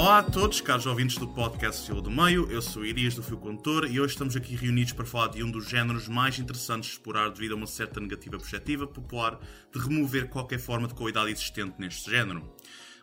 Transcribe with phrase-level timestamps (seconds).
[0.00, 3.36] Olá a todos, caros ouvintes do podcast Fio do Meio, eu sou Irias do Fio
[3.36, 6.96] Condutor e hoje estamos aqui reunidos para falar de um dos géneros mais interessantes de
[6.96, 9.38] explorar devido a uma certa negativa perspectiva popular
[9.70, 12.50] de remover qualquer forma de qualidade existente neste género.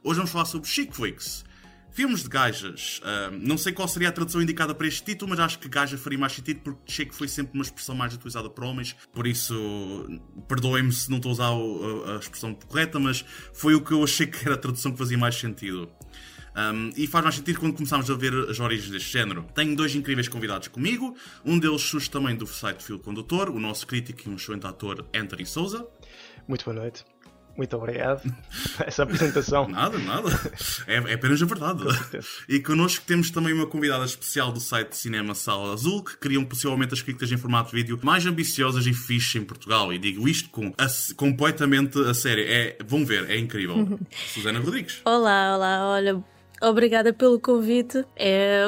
[0.04, 1.45] Hoje vamos falar sobre chick flicks,
[1.91, 3.00] filmes de gajas.
[3.04, 6.00] Uh, não sei qual seria a tradução indicada para este título, mas acho que gaja
[6.00, 9.53] faria mais sentido porque chick foi sempre uma expressão mais utilizada por homens, por isso
[10.48, 14.25] perdoem-me se não estou a usar a expressão correta, mas foi o que eu achei
[14.25, 15.91] que era a tradução que fazia mais sentido.
[16.57, 19.45] Um, e faz mais sentido quando começamos a ver as origens deste género.
[19.53, 21.16] Tenho dois incríveis convidados comigo.
[21.45, 25.05] Um deles surge também do site Fio Condutor, o nosso crítico e um excelente ator
[25.13, 25.88] Anthony Souza.
[26.47, 27.05] Muito boa noite.
[27.55, 28.21] Muito obrigado
[28.75, 29.67] por essa apresentação.
[29.70, 30.30] Nada, nada.
[30.85, 31.83] É, é apenas a verdade.
[32.47, 36.45] E connosco temos também uma convidada especial do site de cinema Sala Azul, que criam
[36.45, 39.92] possivelmente as críticas em formato de vídeo mais ambiciosas e fixe em Portugal.
[39.92, 42.45] E digo isto com a, completamente a sério.
[42.47, 43.97] É, vão ver, é incrível.
[44.31, 45.02] Susana Rodrigues.
[45.03, 46.36] Olá, olá, olha.
[46.61, 48.03] Obrigada pelo convite.
[48.16, 48.66] É,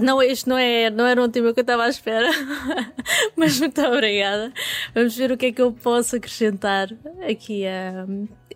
[0.00, 2.28] não, este não, é, não era um tema que eu estava à espera,
[3.36, 4.52] mas muito obrigada.
[4.94, 6.88] Vamos ver o que é que eu posso acrescentar
[7.28, 8.06] aqui a,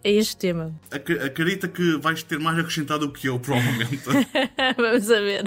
[0.04, 0.74] a este tema.
[0.90, 4.02] Acredita que vais ter mais acrescentado do que eu, provavelmente.
[4.76, 5.44] Vamos a ver.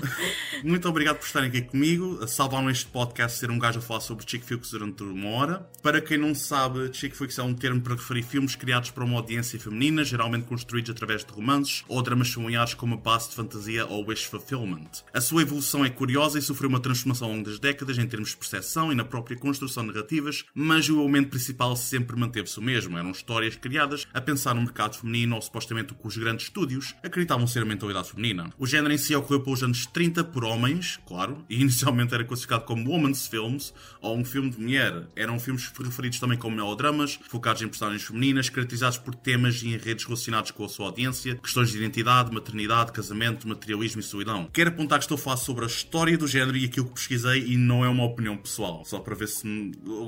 [0.64, 2.28] Muito obrigado por estarem aqui comigo.
[2.28, 5.70] Salvaram este podcast ser um gajo a falar sobre chick flicks durante uma hora.
[5.84, 9.18] Para quem não sabe, chick flicks é um termo para referir filmes criados para uma
[9.18, 14.06] audiência feminina, geralmente construídos através de romances ou dramas familiares como base de fantasia ou
[14.08, 14.90] wish fulfillment.
[15.14, 18.30] A sua evolução é curiosa e sofreu uma transformação ao longo das décadas em termos
[18.30, 22.62] de percepção e na própria construção de narrativas, mas o elemento principal sempre manteve-se o
[22.62, 22.98] mesmo.
[22.98, 26.96] Eram histórias criadas a pensar no mercado feminino ou supostamente o que os grandes estúdios
[27.04, 28.52] acreditavam ser a mentalidade feminina.
[28.58, 32.66] O género em si ocorreu pelos anos 30 por homens, claro, e inicialmente era classificado
[32.66, 35.08] como women's films ou um filme de mulher.
[35.16, 40.06] Eram filmes referidos também como melodramas, focados em personagens femininas, caracterizados por temas e enredos
[40.06, 44.50] relacionados com a sua audiência, questões de identidade, maternidade, casamento, materialismo e solidão.
[44.52, 47.46] Quero apontar que estou a falar sobre a história do género e aquilo que pesquisei
[47.48, 49.48] e não é uma opinião pessoal, só para ver se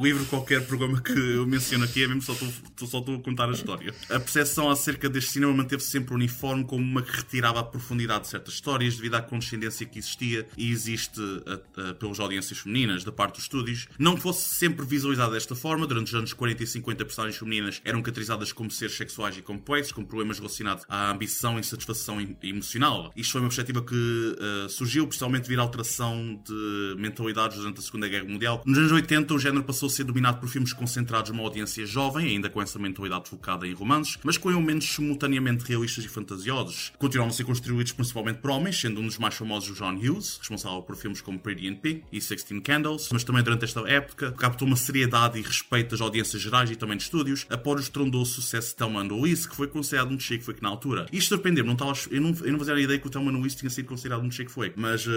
[0.01, 2.33] livro qualquer programa que eu menciono aqui é mesmo só
[2.87, 3.93] só estou a contar a história.
[4.09, 8.27] A percepção acerca deste cinema manteve-se sempre uniforme como uma que retirava a profundidade de
[8.29, 13.11] certas histórias devido à condescendência que existia e existe a, a, pelas audiências femininas da
[13.11, 13.87] parte dos estúdios.
[13.97, 18.01] Não fosse sempre visualizada desta forma, durante os anos 40 e 50 personagens femininas eram
[18.01, 23.11] caracterizadas como seres sexuais e complexos, com problemas relacionados à ambição e insatisfação emocional.
[23.15, 27.81] Isto foi uma perspectiva que uh, surgiu principalmente devido à alteração de mentalidades durante a
[27.81, 28.61] Segunda Guerra Mundial.
[28.65, 32.27] Nos anos 80 o género passou a ser dominado por filmes concentrados numa audiência jovem,
[32.27, 36.91] ainda com essa mentalidade focada em romances, mas com elementos simultaneamente realistas e fantasiosos.
[36.97, 40.37] Continuaram a ser construídos principalmente por homens, sendo um dos mais famosos o John Hughes,
[40.37, 44.31] responsável por filmes como Pretty in Pink e Sixteen Candles, mas também durante esta época
[44.33, 48.33] captou uma seriedade e respeito das audiências gerais e também de estúdios, após o estrondoso
[48.33, 51.05] sucesso de Thelma Louise, que foi considerado um chick flick na altura.
[51.11, 53.87] Isto surpreendeu-me, não eu, não, não fazia a ideia que o Thelma Louise tinha sido
[53.87, 55.11] considerado um chick flick, mas uh,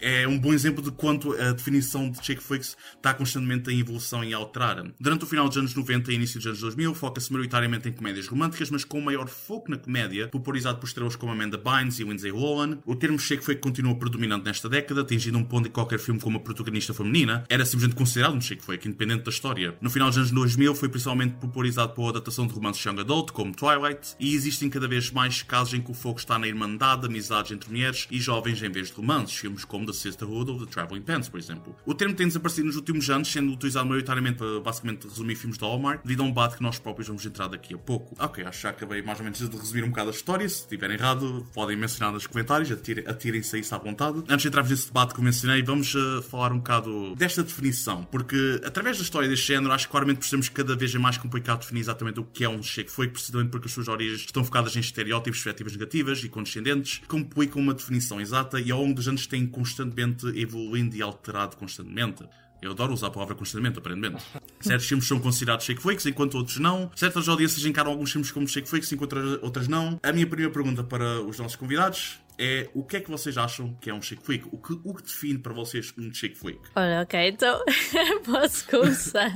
[0.00, 4.24] é um bom exemplo de quanto a definição de chick flicks está constantemente em evolução
[4.24, 4.84] e a alterar.
[5.00, 8.26] Durante o final dos anos 90 e início dos anos 2000, foca-se maioritariamente em comédias
[8.26, 12.30] românticas, mas com maior foco na comédia, popularizado por estrelas como Amanda Bynes e Lindsay
[12.30, 12.78] Lohan.
[12.84, 16.20] O termo chick flick continua predominante nesta década, atingindo um ponto em que qualquer filme
[16.20, 19.76] com uma protagonista feminina era simplesmente considerado um chick flick, independente da história.
[19.80, 23.54] No final dos anos 2000, foi principalmente popularizado pela adaptação de romances young adult, como
[23.54, 27.52] Twilight, e existem cada vez mais casos em que o foco está na irmandade, amizades
[27.52, 31.02] entre mulheres e jovens em vez de romances, filmes como The Sisterhood ou The Traveling
[31.02, 31.76] Pants, por exemplo.
[31.86, 35.66] O termo tem desaparecido nos últimos anos, sendo utilizado maioritariamente para basicamente resumir filmes da
[35.66, 38.14] Hallmark, devido a um debate que nós próprios vamos entrar daqui a pouco.
[38.28, 40.46] Ok, acho que já acabei mais ou menos de resumir um bocado a história.
[40.46, 44.18] Se estiver errado, podem mencionar nos comentários, atirem-se a isso à vontade.
[44.28, 48.04] Antes de entrarmos nesse debate que eu mencionei, vamos uh, falar um bocado desta definição,
[48.04, 51.16] porque através da história deste género, acho que claramente percebemos que cada vez é mais
[51.16, 54.44] complicado definir exatamente o que é um cheque foi, precisamente porque as suas origens estão
[54.44, 58.94] focadas em estereótipos, perspectivas negativas e condescendentes, que complicam uma definição exata e ao longo
[58.94, 62.24] dos anos têm constantemente evoluindo e alterado constantemente.
[62.60, 64.24] Eu adoro usar a palavra constantemente, aparentemente.
[64.60, 66.90] Certos filmes são considerados shake flakes, enquanto outros não.
[66.94, 69.98] Certas audiências encaram alguns filmes como shake flakes, enquanto outras não.
[70.02, 73.76] A minha primeira pergunta para os nossos convidados é o que é que vocês acham
[73.80, 74.46] que é um chick flick?
[74.52, 76.60] O que, o que define para vocês um chick flick?
[76.76, 77.64] Olha, ok, então
[78.24, 79.34] posso começar.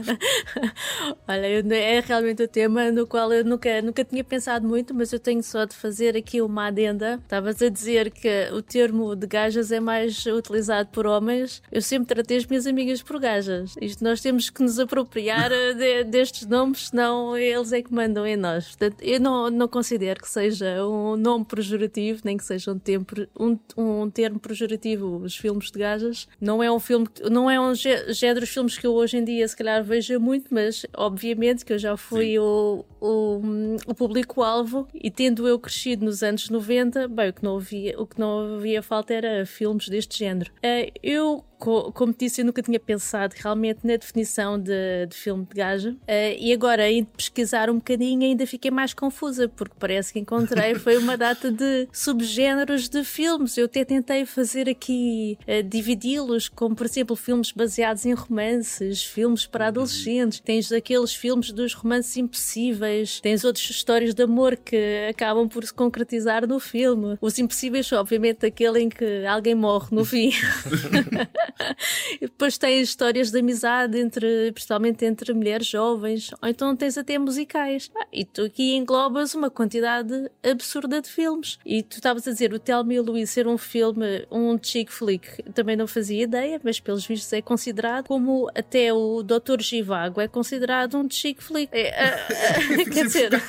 [1.27, 5.19] Olha, é realmente o tema no qual eu nunca, nunca tinha pensado muito, mas eu
[5.19, 7.19] tenho só de fazer aqui uma adenda.
[7.23, 11.61] Estavas a dizer que o termo de gajas é mais utilizado por homens.
[11.73, 13.75] Eu sempre tratei as minhas amigas por gajas.
[13.81, 18.37] Isto nós temos que nos apropriar de, destes nomes, senão eles é que mandam em
[18.37, 18.69] nós.
[18.69, 22.92] Portanto, eu não, não considero que seja um nome pejorativo, nem que seja um termo
[22.99, 26.29] um, um termo pejorativo, os filmes de gajas.
[26.41, 29.47] Não é um filme, não é um género de filmes que eu hoje em dia
[29.47, 33.41] se calhar vejo muito, mas obviamente que eu já fui o, o,
[33.87, 38.07] o público-alvo e tendo eu crescido nos anos 90, bem, o que não havia, o
[38.07, 40.51] que não havia falta era filmes deste género.
[40.59, 45.55] Uh, eu como disse, eu nunca tinha pensado realmente na definição de, de filme de
[45.55, 45.91] gaja.
[45.91, 50.75] Uh, e agora, indo pesquisar um bocadinho, ainda fiquei mais confusa, porque parece que encontrei
[50.77, 53.57] foi uma data de subgéneros de filmes.
[53.57, 59.47] Eu até tentei fazer aqui, uh, dividi-los, como por exemplo, filmes baseados em romances, filmes
[59.47, 60.41] para adolescentes.
[60.41, 65.73] Tens aqueles filmes dos romances impossíveis, tens outras histórias de amor que acabam por se
[65.73, 67.17] concretizar no filme.
[67.21, 70.33] Os impossíveis, obviamente, aquele em que alguém morre no fim.
[72.17, 77.19] e depois tens histórias de amizade entre, principalmente entre mulheres jovens, ou então tens até
[77.19, 77.91] musicais.
[77.97, 81.59] Ah, e tu aqui englobas uma quantidade absurda de filmes.
[81.65, 85.43] E tu estavas a dizer o Tell Me Louise ser um filme, um chick flick,
[85.55, 89.61] também não fazia ideia, mas pelos vistos é considerado como até o Dr.
[89.61, 91.69] Givago é considerado um chick flick.
[91.73, 93.31] É, uh, quer dizer,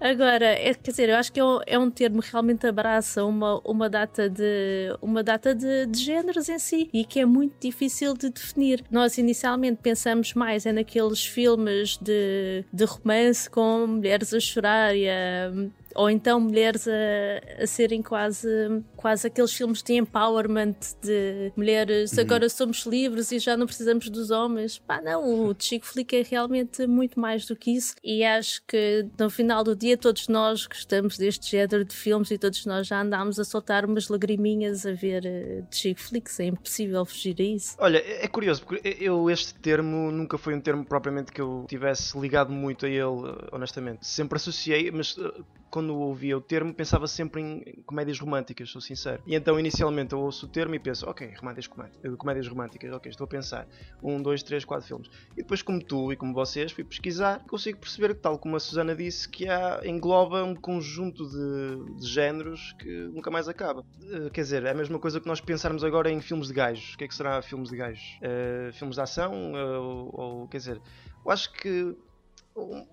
[0.00, 3.24] agora, é, quer dizer, eu acho que é um, é um termo que realmente abraça
[3.24, 6.04] uma, uma data de uma data de, de
[6.36, 8.84] géneros em si e que é muito difícil de definir.
[8.90, 15.08] Nós inicialmente pensamos mais é naqueles filmes de, de romance com mulheres a chorar e
[15.08, 15.50] a
[15.96, 18.48] ou então mulheres a, a serem quase,
[18.96, 22.20] quase aqueles filmes de empowerment de mulheres uhum.
[22.20, 24.78] agora somos livres e já não precisamos dos homens.
[24.78, 29.06] Pá, não, o Chico Flick é realmente muito mais do que isso e acho que
[29.18, 33.00] no final do dia todos nós gostamos deste género de filmes e todos nós já
[33.00, 37.76] andámos a soltar umas lagriminhas a ver uh, Chico Flicks, é impossível fugir a isso.
[37.78, 42.18] Olha, é curioso porque eu este termo nunca foi um termo propriamente que eu tivesse
[42.18, 44.06] ligado muito a ele, honestamente.
[44.06, 45.32] Sempre associei, mas eh,
[45.76, 49.22] quando ouvia o termo, pensava sempre em comédias românticas, sou sincero.
[49.26, 53.10] E então, inicialmente, eu ouço o termo e penso, ok, comédias, comédias, comédias românticas, ok,
[53.10, 53.68] estou a pensar.
[54.02, 55.10] Um, dois, três, quatro filmes.
[55.32, 58.58] E depois, como tu e como vocês, fui pesquisar, consigo perceber que, tal como a
[58.58, 63.82] Susana disse, que há, engloba um conjunto de, de géneros que nunca mais acaba.
[63.82, 66.94] Uh, quer dizer, é a mesma coisa que nós pensarmos agora em filmes de gajos.
[66.94, 68.18] O que é que será filmes de gajos?
[68.22, 69.52] Uh, filmes de ação?
[69.52, 70.80] Uh, ou, quer dizer,
[71.22, 71.94] eu acho que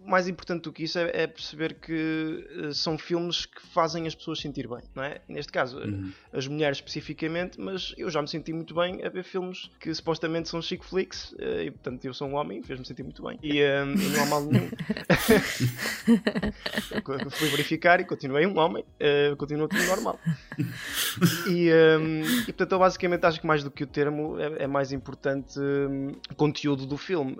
[0.06, 4.14] mais importante do que isso é, é perceber que uh, são filmes que fazem as
[4.14, 5.22] pessoas sentir bem, não é?
[5.28, 6.12] Neste caso, uhum.
[6.34, 10.50] as mulheres especificamente, mas eu já me senti muito bem a ver filmes que supostamente
[10.50, 13.40] são chic flicks, uh, e portanto eu sou um homem, fez-me sentir muito bem.
[13.42, 14.70] E, um, e não há mal nenhum.
[17.32, 20.20] Fui verificar e continuei um homem, uh, continuo tudo normal.
[21.48, 24.68] E, um, e portanto eu basicamente acho que mais do que o termo é, é
[24.68, 27.38] mais importante um, o conteúdo do filme,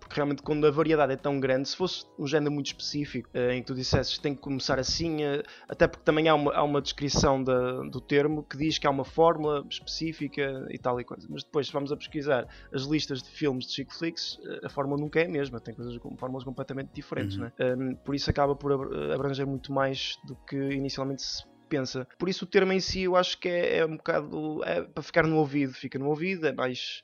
[0.00, 3.50] porque realmente quando a variedade é tão grande se fosse um género muito específico, uh,
[3.50, 6.52] em que tu dissesses que tem que começar assim, uh, até porque também há uma,
[6.54, 11.00] há uma descrição da, do termo que diz que há uma fórmula específica e tal
[11.00, 11.26] e coisa.
[11.30, 14.68] Mas depois, se vamos a pesquisar as listas de filmes de chick flicks, uh, a
[14.68, 17.44] fórmula nunca é a mesma, tem coisas com fórmulas completamente diferentes, uhum.
[17.44, 17.52] né?
[17.76, 18.72] um, por isso acaba por
[19.12, 22.06] abranger muito mais do que inicialmente se pensa.
[22.18, 25.02] Por isso o termo em si eu acho que é, é um bocado é para
[25.02, 27.02] ficar no ouvido, fica no ouvido, é mais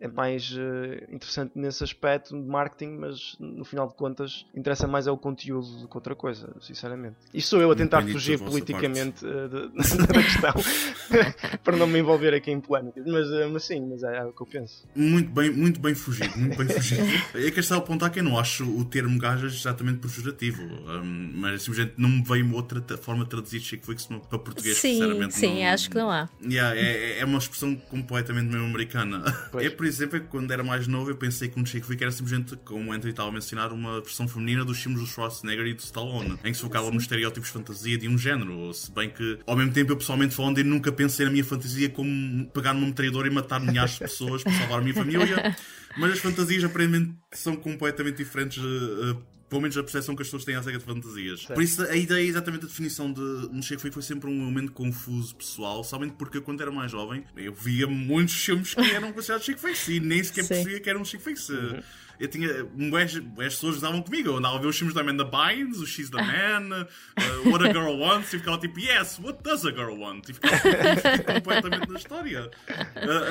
[0.00, 5.06] é mais uh, interessante nesse aspecto de marketing, mas no final de contas interessa mais
[5.06, 7.16] é o conteúdo do que outra coisa, sinceramente.
[7.34, 9.48] Isto sou eu a tentar fugir politicamente uh,
[10.06, 10.54] da questão
[11.64, 14.32] para não me envolver aqui em polémicas, mas, uh, mas sim, mas é, é, o
[14.32, 14.86] que eu penso.
[14.94, 17.02] Muito bem, muito bem fugido, muito bem fugido.
[17.34, 21.32] é que está a apontar que eu não acho o termo gajas exatamente pejorativo, um,
[21.34, 25.34] mas simplesmente não me veio outra forma de traduzir chick flicks para português, sim, sinceramente.
[25.34, 26.28] Sim, não, acho que não há.
[26.42, 29.24] Yeah, é, é uma expressão completamente mesmo americana.
[29.50, 29.66] Pois.
[29.66, 32.02] É por exemplo, é que quando era mais novo eu pensei que um chick flick
[32.02, 35.66] era simplesmente, como o Anthony estava a mencionar, uma versão feminina dos filmes do Schwarzenegger
[35.66, 38.72] e do Stallone, em que se focava nos estereótipos de fantasia de um género.
[38.72, 41.88] Se bem que, ao mesmo tempo, eu pessoalmente falando, eu nunca pensei na minha fantasia
[41.88, 45.56] como pegar numa metralhadora e matar milhares de pessoas para salvar a minha família.
[45.96, 48.58] Mas as fantasias aparentemente são completamente diferentes.
[48.58, 51.40] Uh, pelo menos a percepção que as pessoas têm acerca de fantasias.
[51.40, 51.54] Certo.
[51.54, 54.72] Por isso, a ideia, exatamente a definição de um Chick Flick foi sempre um momento
[54.72, 59.46] confuso pessoal, somente porque quando era mais jovem eu via muitos filmes que eram considerados
[59.46, 60.48] Chick Flicks e nem sequer Sim.
[60.48, 61.48] percebia que eram Chick Flicks.
[61.48, 61.80] Uhum
[62.18, 62.48] eu tinha.
[62.50, 64.30] As, as pessoas usavam comigo.
[64.30, 67.64] Eu andava a ver os filmes da Amanda Bynes, o She's the Man, uh, What
[67.64, 70.28] a Girl Wants, e ficava tipo, Yes, what does a girl want?
[70.28, 70.56] E ficava
[71.34, 72.50] completamente na história.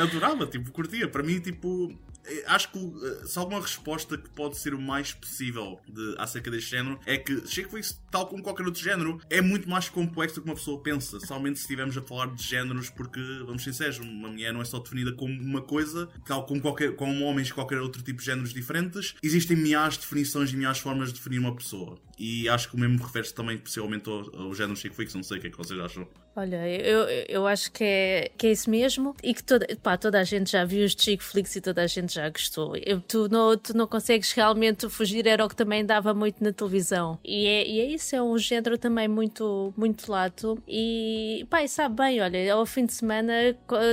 [0.01, 1.07] adorava, tipo, curtia.
[1.07, 1.93] Para mim, tipo,
[2.27, 6.51] eh, acho que uh, só uma resposta que pode ser o mais possível de, acerca
[6.51, 10.41] deste género é que Flicks, tal como qualquer outro género, é muito mais complexo do
[10.41, 11.19] que uma pessoa pensa.
[11.21, 14.65] Somente se estivermos a falar de géneros, porque, vamos ser sinceros, uma mulher não é
[14.65, 18.53] só definida como uma coisa, tal como, qualquer, como homens qualquer outro tipo de géneros
[18.53, 18.76] diferentes.
[19.21, 21.99] Existem milhares de definições e milhares de formas de definir uma pessoa.
[22.17, 25.13] E acho que o mesmo refere-se também, possivelmente, ao, ao género Chick Flicks.
[25.13, 26.07] Não sei o que é que vocês acham.
[26.35, 30.19] Olha, eu, eu acho que é, que é isso mesmo e que toda, pá, toda
[30.19, 32.75] a gente já viu os Chick Flicks e toda a gente já gostou.
[32.77, 36.53] Eu, tu, não, tu não consegues realmente fugir, era o que também dava muito na
[36.53, 37.17] televisão.
[37.25, 40.61] E é, e é isso, é um género também muito, muito lato.
[40.67, 43.33] E pá, e sabe bem, olha, ao fim de semana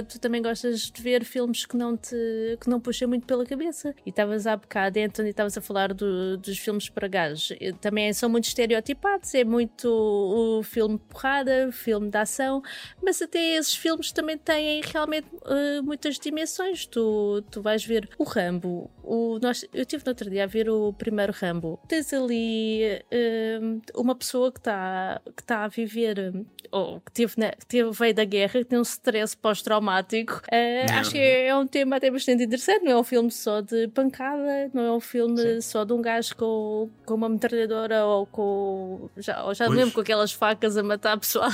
[0.06, 2.14] tu também gostas de ver filmes que não te
[2.60, 3.94] que não puxam muito pela cabeça.
[4.04, 7.52] E estavas há bocado, Anthony, estavas a falar do, dos filmes para gajos.
[7.80, 12.62] Também são muito estereotipados, é muito o filme porrada, filme de ação,
[13.02, 16.86] mas até esses filmes também têm realmente uh, muitas dimensões.
[16.86, 20.68] Tu, tu vais ver o Rambo, o, nós, eu estive no outro dia a ver
[20.68, 21.78] o primeiro Rambo.
[21.86, 27.50] Tens ali uh, uma pessoa que está que tá a viver, ou que, teve, na,
[27.50, 30.42] que teve, veio da guerra, que tem um stress pós-traumático.
[30.50, 32.84] Uh, acho que é, é, um tema até bastante interessante.
[32.84, 35.60] Não é um filme só de pancada, não é um filme Sim.
[35.60, 39.10] só de um gajo com, com uma metralhadora ou com.
[39.16, 41.50] Já, ou já mesmo com aquelas facas a matar pessoal.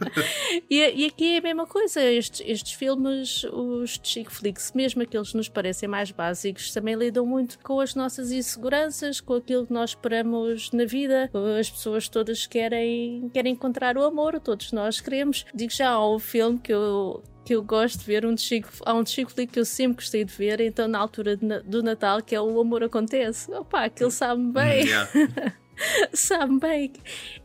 [0.68, 2.02] e, e, aqui é a mesma coisa.
[2.02, 7.26] Estes, estes filmes, os chick flicks, mesmo aqueles que nos parecem mais básicos, também lidam
[7.26, 11.30] muito com as nossas inseguranças, com aquilo que nós esperamos na vida.
[11.58, 15.44] As pessoas todas querem, querem encontrar o amor, todos nós queremos.
[15.54, 18.68] Digo já, há um filme que eu que eu gosto de ver, um de Chico,
[18.84, 21.60] há um de Chico Flick que eu sempre gostei de ver, então na altura de,
[21.62, 23.50] do Natal, que é O Amor Acontece.
[23.52, 24.86] Opa, aquele sabe bem.
[24.86, 25.10] Yeah.
[26.12, 26.92] sabe bem.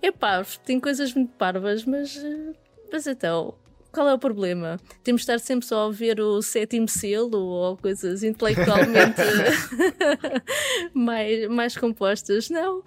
[0.01, 2.21] Epá, tem coisas muito parvas, mas.
[2.91, 3.55] Mas então.
[3.91, 4.77] Qual é o problema?
[5.05, 9.21] Temos de estar sempre só a ver o sétimo selo ou coisas intelectualmente
[10.93, 12.49] mais, mais compostas?
[12.49, 12.83] Não.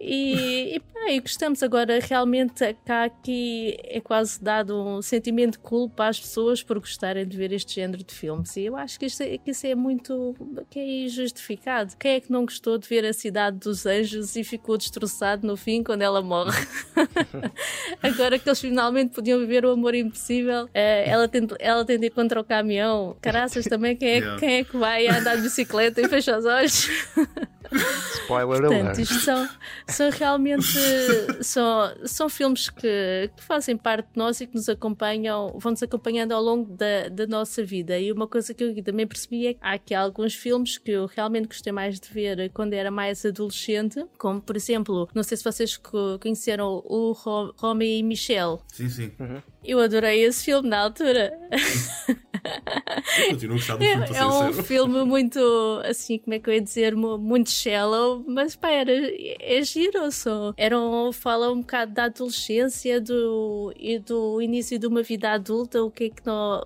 [0.00, 1.62] E, e, pá, e gostamos.
[1.62, 7.26] Agora realmente cá aqui é quase dado um sentimento de culpa às pessoas por gostarem
[7.26, 8.56] de ver este género de filmes.
[8.56, 10.34] E eu acho que, isto é, que isso é muito
[10.70, 11.94] que é injustificado.
[11.98, 15.56] Quem é que não gostou de ver a cidade dos anjos e ficou destroçado no
[15.56, 16.66] fim quando ela morre?
[18.02, 22.10] Agora que eles finalmente podiam viver o amor impossível eh, ela tenta, ela tenta ir
[22.10, 23.16] contra o caminhão.
[23.20, 24.38] Caraças também quem é, yeah.
[24.38, 26.88] quem é que vai andar de bicicleta e fecha os olhos
[28.22, 28.98] Spoiler Portanto, alert.
[28.98, 29.48] isto são,
[29.86, 30.66] são realmente
[31.42, 36.32] são, são filmes que, que, fazem parte de nós e que nos acompanham, vão-nos acompanhando
[36.32, 37.98] ao longo da, da nossa vida.
[37.98, 41.06] E uma coisa que eu também percebi é que há aqui alguns filmes que eu
[41.06, 45.44] realmente gostei mais de ver quando era mais adolescente, como por exemplo, não sei se
[45.44, 45.80] vocês
[46.20, 47.12] conheceram o
[47.56, 48.58] Romeo e Michelle.
[48.72, 49.12] Sim, sim.
[49.18, 49.42] Uhum.
[49.64, 51.32] Eu adorei esse filme na altura.
[53.18, 55.40] Eu continuo a gostar do filme, é, é um filme muito,
[55.84, 60.52] assim, como é que eu ia dizer, muito shallow, mas pá, era, é giro só.
[60.56, 65.82] Era um, fala um bocado da adolescência do, e do início de uma vida adulta,
[65.82, 66.64] o que é que nós,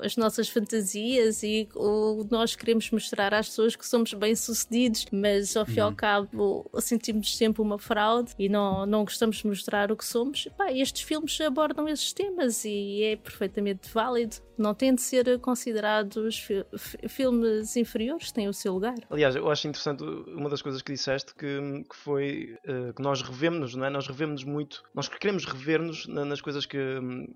[0.00, 5.66] as nossas fantasias e o nós queremos mostrar às pessoas que somos bem-sucedidos, mas ao
[5.66, 5.94] fim e ao uhum.
[5.94, 10.48] cabo sentimos sempre uma fraude e não, não gostamos de mostrar o que somos.
[10.56, 14.36] Pá, estes filmes abordam esses temas e é perfeitamente válido.
[14.56, 16.64] Não tem de ser considerados fi
[17.08, 18.94] filmes inferiores, têm o seu lugar.
[19.10, 23.22] Aliás, eu acho interessante uma das coisas que disseste que, que foi uh, que nós
[23.22, 23.90] revemos-nos, não é?
[23.90, 26.78] Nós revemos muito, nós queremos rever-nos nas coisas que,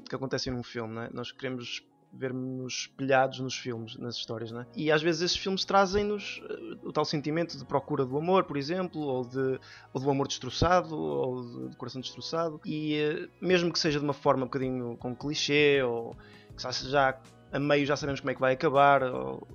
[0.08, 1.10] que acontecem num filme, não é?
[1.12, 1.82] Nós queremos
[2.12, 4.66] vermos espelhados nos filmes, nas histórias, né?
[4.74, 8.56] E às vezes esses filmes trazem-nos uh, o tal sentimento de procura do amor, por
[8.56, 9.60] exemplo, ou, de,
[9.92, 14.14] ou do amor destroçado, ou de, coração destroçado, e uh, mesmo que seja de uma
[14.14, 16.16] forma um bocadinho com clichê, ou
[16.56, 17.20] que já
[17.52, 19.02] a meio já sabemos como é que vai acabar.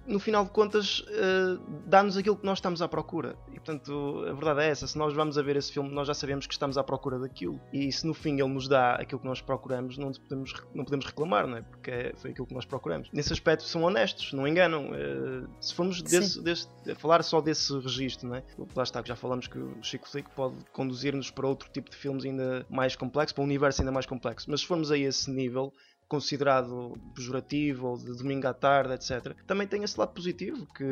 [0.05, 3.35] No final de contas, uh, dá-nos aquilo que nós estamos à procura.
[3.49, 6.13] E portanto, a verdade é essa: se nós vamos a ver esse filme, nós já
[6.13, 7.59] sabemos que estamos à procura daquilo.
[7.71, 11.05] E se no fim ele nos dá aquilo que nós procuramos, não podemos, não podemos
[11.05, 11.61] reclamar, não é?
[11.61, 13.09] Porque é, foi aquilo que nós procuramos.
[13.11, 14.89] Nesse aspecto, são honestos, não enganam.
[14.89, 18.43] Uh, se formos desse, desse, falar só desse registro, não é?
[18.75, 22.25] Lá está, já falamos que o Chico Flick pode conduzir-nos para outro tipo de filmes
[22.25, 24.49] ainda mais complexo, para um universo ainda mais complexo.
[24.49, 25.73] Mas se formos a esse nível
[26.13, 29.35] considerado pejorativo ou de domingo à tarde, etc.
[29.47, 30.85] Também tem esse lado positivo, que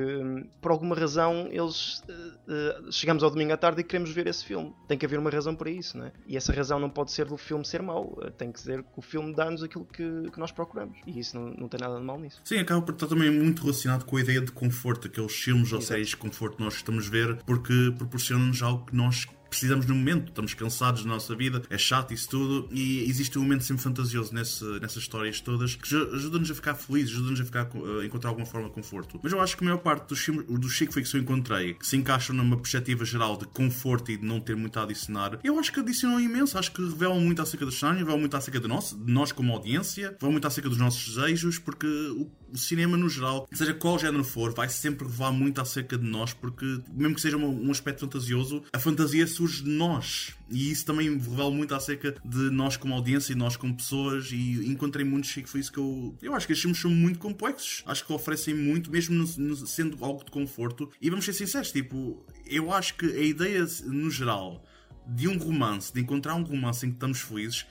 [0.59, 4.73] por alguma razão eles uh, chegamos ao domingo à tarde e queremos ver esse filme.
[4.87, 6.11] Tem que haver uma razão para isso, né?
[6.25, 8.97] E essa razão não pode ser do filme ser mau, uh, tem que ser que
[8.97, 10.97] o filme dá-nos aquilo que, que, nós procuramos.
[11.05, 12.41] E isso não, não tem nada de mal nisso.
[12.43, 15.77] Sim, acaba por estar também muito relacionado com a ideia de conforto, aqueles filmes ou
[15.77, 15.93] Exato.
[15.93, 19.93] séries de conforto que nós estamos a ver, porque proporcionam-nos algo que nós precisamos no
[19.93, 23.83] momento, estamos cansados da nossa vida, é chato isso tudo, e existe um momento sempre
[23.83, 27.69] fantasioso nesse, nessas histórias todas que ajuda-nos a ficar felizes, ajuda-nos a, ficar,
[28.01, 29.19] a encontrar alguma forma de conforto.
[29.21, 31.85] Mas eu acho que a maior parte dos, filmes, dos chick que eu encontrei que
[31.85, 35.59] se encaixam numa perspectiva geral de conforto e de não ter muito a adicionar, eu
[35.59, 38.67] acho que adicionam imenso, acho que revelam muito acerca do cenário, revelam muito acerca de
[38.69, 42.95] nós, de nós como audiência, revelam muito acerca dos nossos desejos, porque o, o cinema
[42.95, 47.15] no geral, seja qual género for, vai sempre revelar muito acerca de nós, porque mesmo
[47.15, 50.35] que seja um, um aspecto fantasioso, a fantasia surge de nós.
[50.49, 54.29] E isso também revela muito acerca de nós como audiência e nós como pessoas.
[54.31, 56.15] E encontrei muitos chique, foi isso que eu.
[56.21, 57.83] Eu acho que estes filmes são muito complexos.
[57.85, 60.91] Acho que oferecem muito, mesmo no, no, sendo algo de conforto.
[61.01, 64.63] E vamos ser sinceros, tipo, eu acho que a ideia, no geral,
[65.07, 67.65] de um romance, de encontrar um romance em que estamos felizes,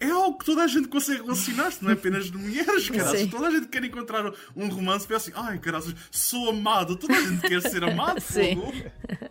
[0.00, 3.26] é algo que toda a gente consegue relacionar-se, não é apenas de mulheres, caras.
[3.28, 6.96] Toda a gente quer encontrar um romance e assim, ai, caras, sou amado.
[6.96, 8.18] Toda a gente quer ser amado.
[8.24, 8.60] Sim.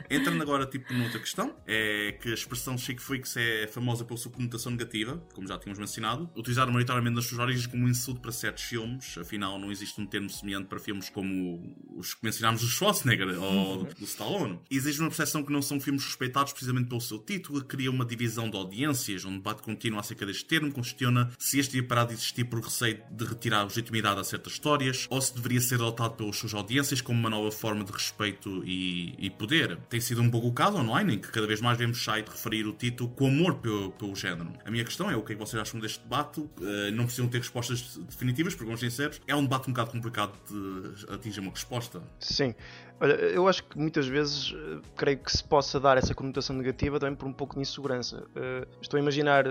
[0.09, 4.31] Entrando agora, tipo, noutra questão, é que a expressão chic freaks é famosa pela sua
[4.31, 6.29] conotação negativa, como já tínhamos mencionado.
[6.35, 10.05] Utilizada maioritariamente nas suas origens como um insulto para certos filmes, afinal, não existe um
[10.05, 14.59] termo semelhante para filmes como os que mencionámos do Schwarzenegger ou do Stallone.
[14.69, 18.49] Existe uma percepção que não são filmes suspeitados precisamente pelo seu título, cria uma divisão
[18.49, 22.13] de audiências, um debate contínuo acerca deste termo termo questiona se este ia parar de
[22.13, 26.37] existir por receio de retirar legitimidade a certas histórias ou se deveria ser adotado pelas
[26.37, 29.77] suas audiências como uma nova forma de respeito e, e poder.
[29.89, 32.67] Tem sido um pouco o caso online, em que cada vez mais vemos site referir
[32.67, 34.51] o título com amor pelo, pelo género.
[34.65, 36.39] A minha questão é o que é que vocês acham deste debate?
[36.41, 40.33] Uh, não precisam ter respostas definitivas, porque vamos sinceros, é um debate um bocado complicado
[40.49, 42.01] de atingir uma resposta.
[42.19, 42.53] Sim.
[42.99, 46.99] Olha, eu acho que muitas vezes uh, creio que se possa dar essa conotação negativa
[46.99, 48.25] também por um pouco de insegurança.
[48.35, 49.45] Uh, estou a imaginar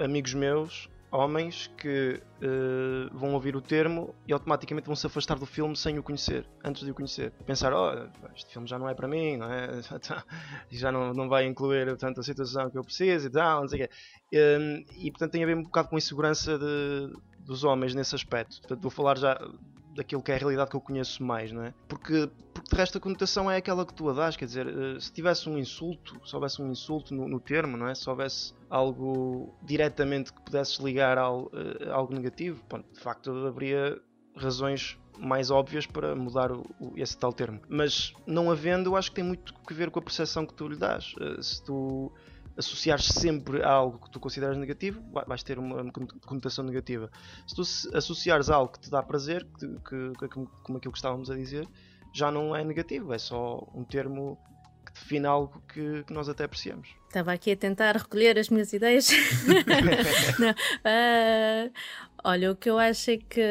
[0.00, 5.46] amigos meus, homens, que uh, vão ouvir o termo e automaticamente vão se afastar do
[5.46, 7.32] filme sem o conhecer, antes de o conhecer.
[7.44, 9.80] Pensar, oh, este filme já não é para mim, não é?
[10.70, 13.84] já não, não vai incluir tanto a situação que eu preciso e tal, não sei
[13.84, 13.94] o quê.
[14.32, 17.94] Um, ehm, e portanto tem a ver um bocado com a insegurança de, dos homens
[17.94, 18.60] nesse aspecto.
[18.60, 19.36] Portanto, vou falar já
[19.94, 21.74] daquilo que é a realidade que eu conheço mais, não é?
[21.88, 25.00] Porque, porque de resto a conotação é aquela que tu a dás, quer dizer, eh,
[25.00, 27.94] se tivesse um insulto, se houvesse um insulto no, no termo, não é?
[27.94, 34.00] Se houvesse algo diretamente que pudesses ligar ao, uh, algo negativo, bom, de facto haveria
[34.36, 37.60] razões mais óbvias para mudar o, o, esse tal termo.
[37.68, 40.68] Mas não havendo, eu acho que tem muito a ver com a percepção que tu
[40.68, 41.14] lhe dás.
[41.14, 42.12] Uh, se tu
[42.56, 45.90] associares sempre a algo que tu consideras negativo, vais ter uma
[46.26, 47.10] conotação negativa.
[47.46, 47.62] Se tu
[47.96, 51.34] associares a algo que te dá prazer, que, que, que, como aquilo que estávamos a
[51.34, 51.66] dizer,
[52.12, 54.38] já não é negativo, é só um termo
[54.84, 56.88] que define algo que, que nós até apreciamos.
[57.06, 59.10] Estava aqui a tentar recolher as minhas ideias.
[60.38, 61.72] não, uh,
[62.24, 63.42] olha, o que eu acho é que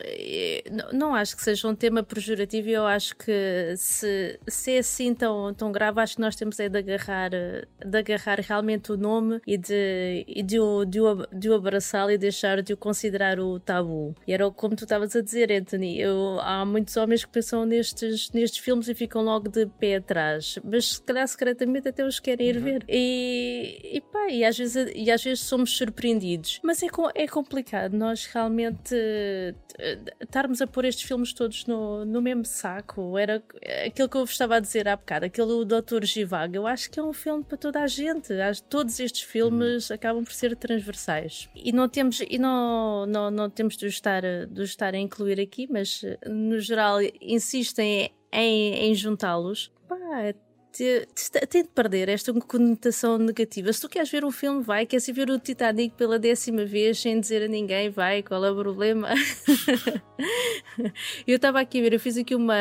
[0.00, 4.78] eh, não acho que seja um tema pejorativo e eu acho que se, se é
[4.78, 8.96] assim tão, tão grave, acho que nós temos é de agarrar, de agarrar realmente o
[8.96, 12.76] nome e de, e de, o, de, o, de o abraçá-lo e deixar de o
[12.76, 14.14] considerar o tabu.
[14.26, 16.00] E era como tu estavas a dizer, Anthony.
[16.00, 20.58] Eu, há muitos homens que pensam nestes, nestes filmes e ficam logo de pé atrás,
[20.64, 22.62] mas se calhar secretamente até os querem ir uhum.
[22.62, 22.84] ver.
[22.88, 26.60] E, e pá, e às vezes, e às vezes somos surpreendidos.
[26.62, 28.94] Mas é, é complicado nós realmente
[30.20, 33.18] estarmos a pôr estes filmes todos no, no mesmo saco.
[33.18, 33.42] Era
[33.86, 36.56] aquilo que eu vos estava a dizer há bocado, aquele Doutor Givago.
[36.56, 38.32] Eu acho que é um filme para toda a gente.
[38.68, 39.94] Todos estes filmes uhum.
[39.94, 41.48] acabam por ser transversais.
[41.54, 45.66] E não temos, e não, não, não temos de estar, de estar a incluir aqui,
[45.70, 49.72] mas no geral insistem em, em juntá-los.
[49.88, 49.96] Pá,
[51.48, 53.72] tem de perder esta conotação negativa.
[53.72, 54.84] Se tu queres ver um filme, vai.
[54.84, 58.56] Queres ver o Titanic pela décima vez sem dizer a ninguém, vai, qual é o
[58.56, 59.08] problema?
[61.26, 62.54] eu estava aqui a ver, eu fiz aqui uma,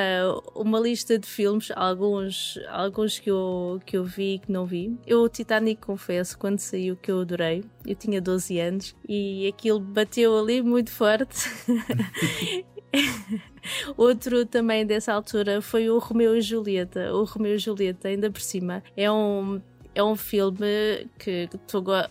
[0.54, 4.96] uma lista de filmes, alguns, alguns que, eu, que eu vi e que não vi.
[5.08, 7.64] Eu, o Titanic, confesso, quando saiu, que eu adorei.
[7.86, 11.50] Eu tinha 12 anos e aquilo bateu ali muito forte.
[13.98, 17.14] Outro também dessa altura foi o Romeu e Julieta.
[17.14, 19.62] O Romeu e Julieta, ainda por cima, é um
[19.96, 21.50] é um filme que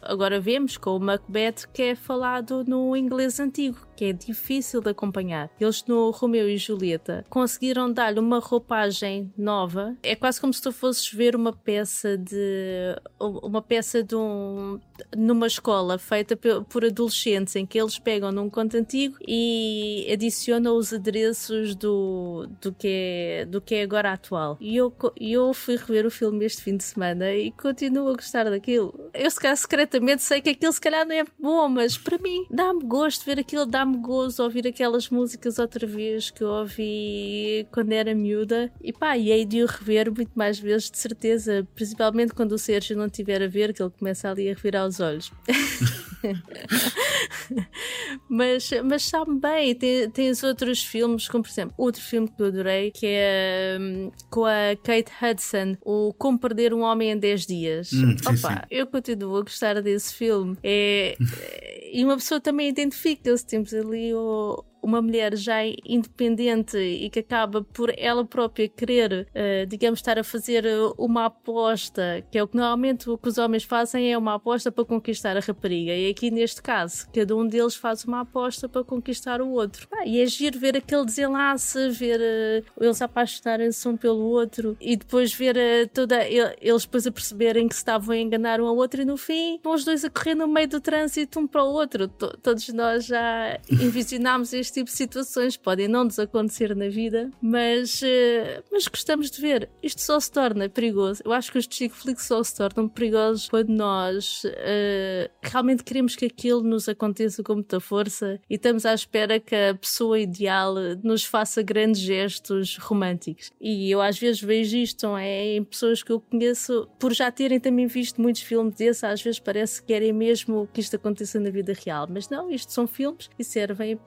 [0.03, 4.91] agora vemos com o Macbeth que é falado no inglês antigo, que é difícil de
[4.91, 5.51] acompanhar.
[5.61, 9.97] Eles no Romeu e Julieta conseguiram dar-lhe uma roupagem nova.
[10.03, 14.81] É quase como se tu fosses ver uma peça de uma peça de um
[15.17, 20.93] numa escola feita por adolescentes em que eles pegam num conto antigo e adicionam os
[20.93, 24.57] adereços do, do, que, é, do que é agora atual.
[24.61, 28.45] E eu, eu fui rever o filme este fim de semana e continuo a gostar
[28.51, 29.11] daquilo.
[29.15, 32.47] Eu, se calhar, secretamente sei que aquilo se calhar não é bom, mas para mim
[32.51, 37.93] dá-me gosto ver aquilo, dá-me gozo ouvir aquelas músicas outra vez que eu ouvi quando
[37.93, 38.71] era miúda.
[38.83, 42.59] E pá, e hei de o rever muito mais vezes, de certeza, principalmente quando o
[42.59, 45.33] Sérgio não estiver a ver, que ele começa ali a revirar os olhos.
[48.29, 52.47] mas, mas sabe bem, tem, tens outros filmes, como por exemplo, outro filme que eu
[52.47, 57.47] adorei, que é um, com a Kate Hudson, o Como Perder um Homem em 10
[57.47, 57.93] Dias.
[57.93, 58.61] Hum, sim, Opa, sim.
[58.71, 60.57] eu continuo a gostar desse filme.
[60.63, 61.17] É,
[61.93, 63.47] e uma pessoa também identifica-se.
[63.47, 69.67] Temos ali o, uma mulher já independente e que acaba por ela própria querer, uh,
[69.67, 70.65] digamos, estar a fazer
[70.99, 74.73] uma aposta, que é o que normalmente o que os homens fazem é uma aposta
[74.73, 75.93] para conquistar a rapariga.
[75.93, 79.87] E aqui neste caso, cada um deles faz uma aposta para conquistar o outro.
[79.93, 84.97] Ah, e é giro ver aquele desenlace, ver uh, eles apaixonarem-se um pelo outro e
[84.97, 88.77] depois ver uh, toda eles depois a perceberem que se estavam a enganar um ao
[88.77, 91.63] outro e no fim vão os dois a correr no meio do trânsito um para
[91.63, 92.09] o outro.
[92.09, 97.31] T todos nós já envisionámos este tipo de situações podem não nos acontecer na vida,
[97.41, 99.69] mas, uh, mas gostamos de ver.
[99.83, 101.23] Isto só se torna perigoso.
[101.25, 106.27] Eu acho que os chick só se tornam perigosos quando nós uh, realmente queremos que
[106.27, 111.25] aquilo nos aconteça com muita força e estamos à espera que a pessoa ideal nos
[111.25, 113.51] faça grandes gestos românticos.
[113.61, 117.61] E eu às vezes vejo isto é, em pessoas que eu conheço, por já terem
[117.61, 121.51] também visto muitos filmes desses, às vezes parece que querem mesmo que isto aconteça na
[121.51, 122.07] vida real.
[122.09, 123.99] Mas não, isto são filmes e servem,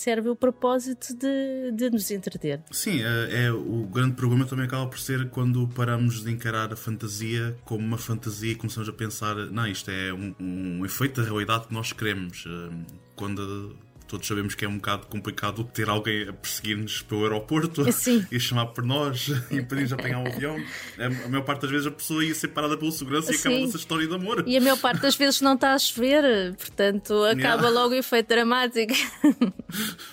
[0.00, 2.62] servem o propósito de, de nos entreter.
[2.70, 6.76] Sim, é, é, o grande problema também acaba por ser quando paramos de encarar a
[6.76, 11.28] fantasia como uma fantasia e começamos a pensar, não, isto é um, um efeito da
[11.28, 12.44] realidade que nós queremos.
[13.14, 13.76] Quando
[14.10, 18.26] todos sabemos que é um bocado complicado ter alguém a perseguir-nos pelo aeroporto Sim.
[18.30, 20.56] e chamar por nós e impedir-nos a apanhar um avião.
[20.98, 23.48] A maior parte das vezes a pessoa ia ser parada pelo segurança e Sim.
[23.48, 24.42] acaba essa história de amor.
[24.46, 27.68] E a maior parte das vezes não está a chover, portanto acaba Yeah.
[27.68, 28.92] logo o efeito dramático.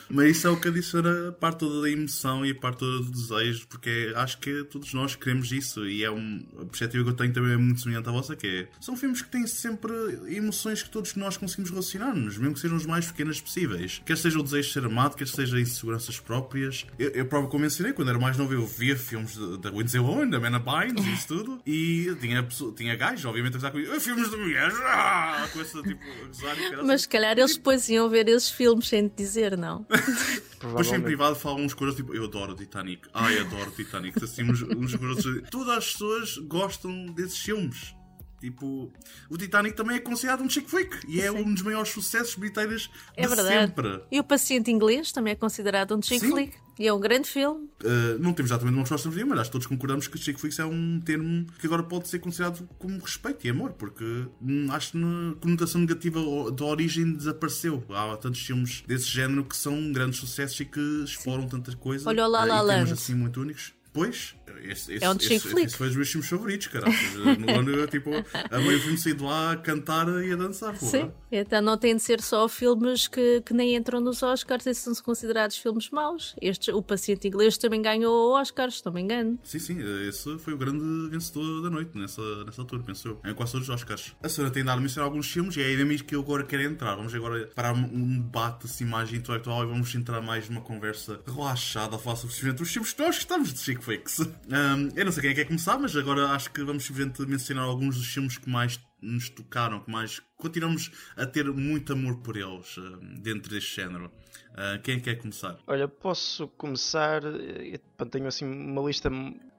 [0.09, 3.03] Mas isso é o que adiciona a parte toda da emoção e a parte toda
[3.03, 7.09] do desejo, porque acho que todos nós queremos isso e é um, a perspectiva que
[7.09, 9.91] eu tenho também é muito semelhante à vossa, que é, são filmes que têm sempre
[10.27, 13.86] emoções que todos nós conseguimos relacionar-nos, mesmo que sejam os mais pequenas possíveis.
[14.05, 16.85] Quer seja o desejo de ser amado, quer seja inseguranças próprias.
[16.97, 20.29] Eu, eu próprio, como mencionei, quando era mais novo, eu via filmes da Lindsay Lohan,
[20.29, 23.99] da Mena Bynes e isso tudo, e tinha, tinha gajos, obviamente, a gozar comigo, "Ah,
[23.99, 25.47] filmes de mulheres, ah!
[25.51, 26.83] com essa tipo, a gozar.
[26.83, 29.85] Mas se calhar eles depois iam ver esses filmes sem te dizer, não?
[30.59, 33.07] Depois em privado falam uns coisas tipo, eu adoro Titanic.
[33.13, 34.23] Ai, adoro Titanic.
[34.23, 35.43] Assim, uns, uns outros.
[35.51, 37.95] Todas as pessoas gostam desses filmes.
[38.39, 38.91] Tipo,
[39.29, 41.37] o Titanic também é considerado um chick flick e é Sim.
[41.39, 43.49] um dos maiores sucessos bilheteiros É de verdade.
[43.67, 44.01] sempre.
[44.11, 46.31] E o Paciente Inglês também é considerado um chick Sim.
[46.31, 46.53] flick.
[46.79, 47.67] E é um grande filme.
[47.83, 50.65] Uh, não temos exatamente uma resposta mas acho que todos concordamos que chick flicks é
[50.65, 54.03] um termo que agora pode ser considerado como respeito e amor, porque
[54.39, 56.19] hum, acho que na conotação negativa
[56.51, 57.83] da origem desapareceu.
[57.89, 62.05] Há tantos filmes desse género que são grandes sucessos e que exploram tantas coisas.
[62.05, 62.93] Olha o La La temas Land.
[62.93, 63.73] assim muito únicos.
[63.91, 65.67] Pois, esse, esse, É um esse, chick flick.
[65.67, 66.95] esse foi um dos meus filmes favoritos, caralho.
[67.39, 70.77] No ano, eu, tipo, a meio filme saí de lá a cantar e a dançar,
[70.77, 70.91] porra.
[70.91, 71.11] Sim.
[71.31, 74.93] Então não tem de ser só filmes que, que nem entram nos Oscars e são
[74.95, 76.35] considerados filmes maus.
[76.41, 79.37] Este, o Paciente Inglês também ganhou Oscars, se não me engano.
[79.43, 83.21] Sim, sim, esse foi o grande vencedor da noite nessa, nessa altura, penso eu.
[83.25, 84.15] Em quase todos os Oscars.
[84.21, 86.43] A senhora tem dado a mencionar alguns filmes e é aí mesmo que eu agora
[86.43, 86.95] quero entrar.
[86.95, 91.95] Vamos agora para um debate assim mais intelectual e vamos entrar mais numa conversa relaxada
[91.95, 94.19] a falar sobre os filmes que nós gostamos de Chick Flicks.
[94.45, 97.21] Um, eu não sei quem é que quer começar, mas agora acho que vamos simplesmente
[97.25, 102.17] mencionar alguns dos filmes que mais nos tocaram, que mais continuamos a ter muito amor
[102.17, 104.11] por eles um, dentro deste género.
[104.53, 105.55] Uh, quem é que quer começar?
[105.67, 107.21] Olha, posso começar.
[107.23, 109.07] eh, pronto, Tenho assim uma lista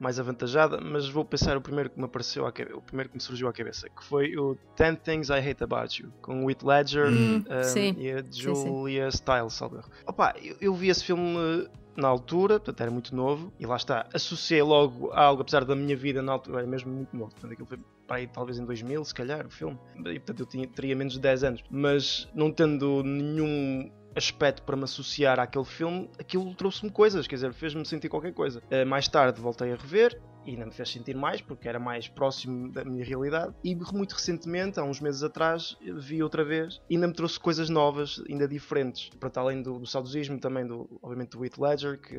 [0.00, 3.14] mais avantajada, mas vou pensar o primeiro que me apareceu à cabeça, o primeiro que
[3.16, 6.50] me surgiu à cabeça, que foi o 10 Things I Hate About You, com o
[6.50, 7.94] Heath Ledger Hum, um, sim.
[7.96, 8.42] e a sim.
[8.42, 9.90] Julia Stiles, salvo erro.
[10.04, 13.76] Opa, eu, eu vi esse filme eh, na altura, portanto era muito novo, e lá
[13.76, 17.32] está, associei logo a algo, apesar da minha vida na altura, era mesmo muito novo,
[17.32, 20.46] portanto aquilo foi para aí talvez em 2000, se calhar, o filme, e portanto eu
[20.46, 25.64] tinha, teria menos de 10 anos, mas não tendo nenhum aspecto para me associar àquele
[25.64, 28.62] filme, aquilo trouxe-me coisas, quer dizer, fez-me sentir qualquer coisa.
[28.70, 32.70] Eh, mais tarde voltei a rever ainda me fez sentir mais porque era mais próximo
[32.72, 37.08] da minha realidade e muito recentemente, há uns meses atrás, vi outra vez e ainda
[37.08, 39.08] me trouxe coisas novas, ainda diferentes.
[39.18, 42.16] Para além do, do saudosismo, também do, obviamente do Heath Ledger, que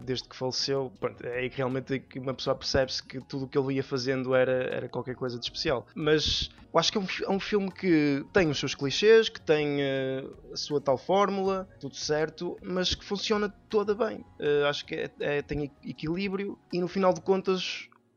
[0.00, 3.58] desde que faleceu, pronto, é que realmente que uma pessoa percebe-se que tudo o que
[3.58, 5.86] ele ia fazendo era, era qualquer coisa de especial.
[5.94, 9.40] Mas eu acho que é um, é um filme que tem os seus clichês, que
[9.40, 14.24] tem eh, a sua tal fórmula, tudo certo, mas que funciona toda bem.
[14.40, 17.71] Eh, acho que é- é- tem equilíbrio e no final de contas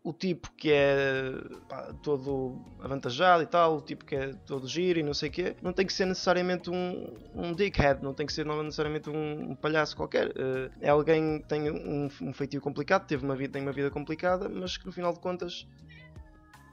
[0.05, 1.33] o tipo que é
[1.67, 5.31] pá, todo avantajado e tal, o tipo que é todo giro e não sei o
[5.31, 9.09] quê, não tem que ser necessariamente um, um dickhead, não tem que ser não necessariamente
[9.09, 10.27] um, um palhaço qualquer.
[10.27, 13.89] Uh, é alguém que tem um, um feitio complicado, teve uma vida, tem uma vida
[13.89, 15.65] complicada, mas que no final de contas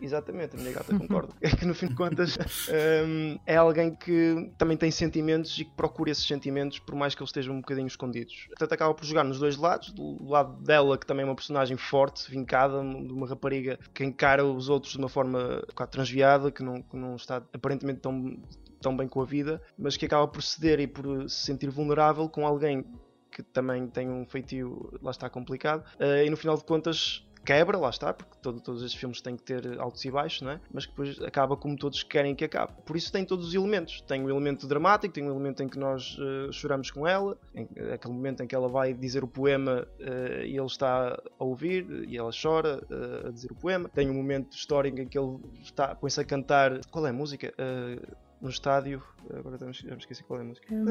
[0.02, 1.32] Exatamente, a minha gata concorda.
[1.40, 2.36] É que no fim de contas
[3.06, 7.22] um, é alguém que também tem sentimentos e que procura esses sentimentos, por mais que
[7.22, 8.46] eles estejam um bocadinho escondidos.
[8.48, 11.76] Portanto, acaba por jogar nos dois lados: do lado dela, que também é uma personagem
[11.76, 16.62] forte, vincada, de uma rapariga que encara os outros de uma forma quase transviada, que
[16.62, 18.36] não, que não está aparentemente tão,
[18.80, 22.28] tão bem com a vida, mas que acaba por ceder e por se sentir vulnerável
[22.28, 22.84] com alguém
[23.30, 27.78] que também tem um feitio, lá está complicado, uh, e no final de contas quebra,
[27.78, 30.60] lá está, porque todo, todos estes filmes têm que ter altos e baixos, não é?
[30.72, 32.72] mas que depois acaba como todos querem que acabe.
[32.84, 34.00] Por isso tem todos os elementos.
[34.02, 37.06] Tem o um elemento dramático, tem o um elemento em que nós uh, choramos com
[37.06, 41.20] ela, em, aquele momento em que ela vai dizer o poema uh, e ele está
[41.38, 43.88] a ouvir e ela chora uh, a dizer o poema.
[43.88, 46.80] Tem um momento histórico em que ele está, põe-se a cantar.
[46.90, 47.52] Qual é a música?
[48.42, 49.02] No estádio.
[49.32, 50.74] Agora já me esqueci qual é a música.
[50.74, 50.88] Um,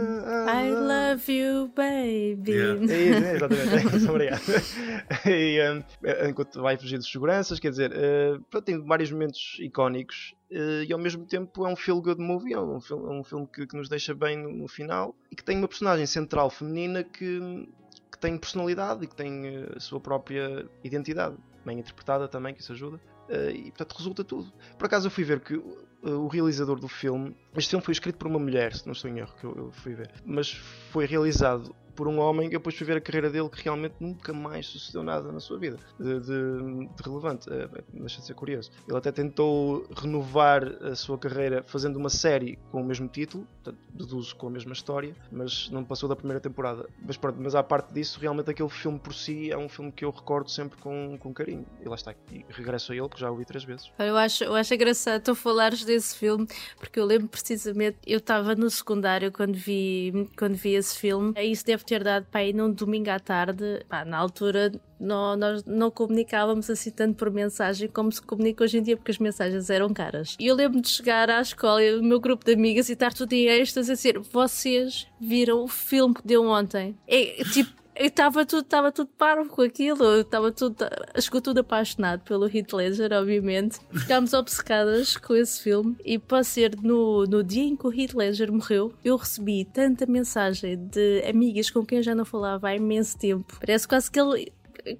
[0.47, 2.51] I love you, baby.
[2.51, 2.81] Yeah.
[2.81, 3.75] É isso, é, exatamente.
[3.75, 4.41] É isso, obrigado.
[5.27, 10.33] e, um, é, enquanto vai fugir dos seguranças, quer dizer, uh, tem vários momentos icónicos.
[10.49, 13.23] Uh, e ao mesmo tempo é um feel good movie, é um, filme, é um
[13.23, 16.49] filme que, que, nos deixa bem no, no, final e que tem uma personagem central
[16.49, 17.69] feminina que,
[18.11, 22.73] que tem personalidade e que tem a sua própria identidade, bem interpretada também, que isso
[22.73, 22.99] ajuda.
[23.31, 24.51] Uh, e portanto resulta tudo.
[24.77, 25.61] Por acaso eu fui ver que
[26.03, 27.35] o realizador do filme.
[27.55, 29.71] Este filme foi escrito por uma mulher, se não estou em erro, que eu, eu
[29.71, 30.11] fui ver.
[30.25, 30.51] Mas
[30.91, 34.33] foi realizado por um homem que depois fui ver a carreira dele que realmente nunca
[34.33, 37.51] mais sucedeu nada na sua vida de, de, de relevante.
[37.51, 38.71] É, é, deixa de ser curioso.
[38.87, 43.77] Ele até tentou renovar a sua carreira fazendo uma série com o mesmo título, portanto,
[43.93, 46.87] deduzo com a mesma história, mas não passou da primeira temporada.
[47.05, 50.05] Mas pronto, mas à parte disso, realmente aquele filme por si é um filme que
[50.05, 51.65] eu recordo sempre com, com carinho.
[51.83, 53.91] E lá está, e regresso a ele, que já o vi três vezes.
[53.99, 58.55] Eu acho, eu acho engraçado tu falares desse filme, porque eu lembro precisamente, eu estava
[58.55, 62.53] no secundário quando vi, quando vi esse filme, e isso deve ter dado para ir
[62.53, 67.89] num domingo à tarde, pá, na altura não, nós não comunicávamos assim tanto por mensagem
[67.89, 70.35] como se comunica hoje em dia, porque as mensagens eram caras.
[70.39, 73.13] E eu lembro de chegar à escola e o meu grupo de amigas e estar
[73.13, 76.95] tudo em êxtase a dizer: Vocês viram o filme que deu ontem?
[77.07, 80.75] É tipo estava tudo, estava tudo parvo com aquilo, estava tudo,
[81.21, 83.79] ficou tudo apaixonado pelo Heath Ledger, obviamente.
[83.91, 88.13] Ficámos obcecadas com esse filme e pode ser no, no dia em que o Heath
[88.13, 92.75] Ledger morreu, eu recebi tanta mensagem de amigas com quem eu já não falava há
[92.75, 93.57] imenso tempo.
[93.59, 94.51] Parece quase que ele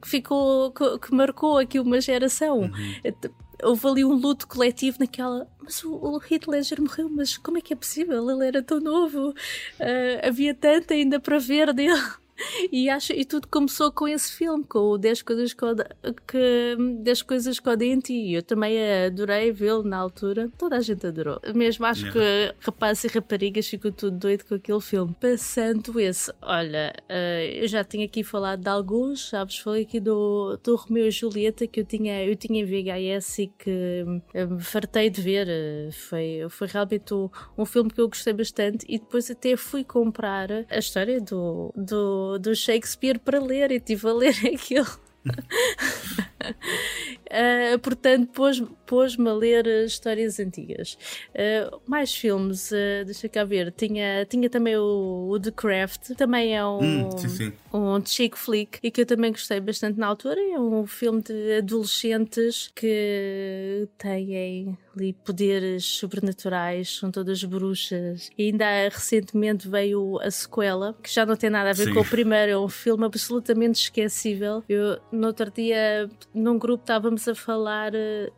[0.05, 2.59] ficou, que marcou aqui uma geração.
[2.59, 3.31] Uhum
[3.63, 5.47] houve ali um luto coletivo naquela.
[5.61, 8.29] Mas o, o Heath Ledger morreu, mas como é que é possível?
[8.29, 12.01] Ele era tão novo, uh, havia tanto ainda para ver dele.
[12.71, 15.65] e, acho, e tudo começou com esse filme, com o 10 coisas que,
[16.27, 18.33] que, 10 coisas que odeiam em ti.
[18.33, 20.49] Eu também adorei vê-lo na altura.
[20.57, 21.39] Toda a gente adorou.
[21.53, 22.53] Mesmo acho yeah.
[22.53, 25.15] que rapazes e raparigas ficam tudo doido com aquele filme.
[25.19, 29.57] Passando esse, olha, uh, eu já tinha aqui falado de alguns, sabes?
[29.57, 33.47] Falei aqui do, do Romeu e Julieta que eu tinha, eu tinha em VHS e
[33.47, 35.47] que uh, me fartei de ver.
[35.47, 39.83] Uh, foi, foi realmente um, um filme que eu gostei bastante e depois até fui
[39.83, 44.87] comprar a história do, do do, Shakespeare para ler e estive a ler aquilo.
[47.29, 48.31] uh, portanto,
[48.91, 50.97] pôs-me pôs a ler histórias antigas.
[51.29, 53.71] Uh, mais filmes, uh, deixa cá ver.
[53.71, 57.53] Tinha, tinha também o, o The Craft, também é um, hum, sim, sim.
[57.73, 60.41] um chick flick e que eu também gostei bastante na altura.
[60.41, 68.29] É um filme de adolescentes que têm ali poderes sobrenaturais, são todas bruxas.
[68.37, 71.93] E ainda recentemente veio a sequela, que já não tem nada a ver Sim.
[71.93, 74.63] com o primeiro, é um filme absolutamente esquecível.
[74.67, 78.31] Eu, no outro dia, num grupo, estávamos a falar eh,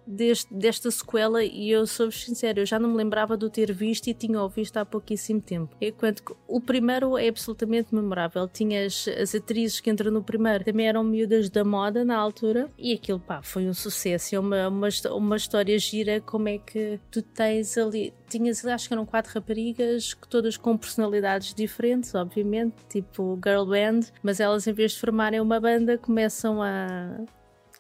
[0.44, 3.72] deste, desta sequela e eu sou sincero, eu já não me lembrava de o ter
[3.74, 5.76] visto e tinha ouvido há pouquíssimo tempo.
[5.82, 8.48] Enquanto que o primeiro é absolutamente memorável.
[8.48, 12.94] Tinha as, atrizes que entram no primeiro também eram miúdas da moda na altura e
[12.94, 14.36] aquilo, pá, foi um sucesso.
[14.36, 18.14] É uma, uma, uma história gira com como é que tu tens ali.
[18.28, 24.40] Tinhas, acho que eram quatro raparigas, todas com personalidades diferentes, obviamente, tipo girl band, mas
[24.40, 27.24] elas, em vez de formarem uma banda, começam a.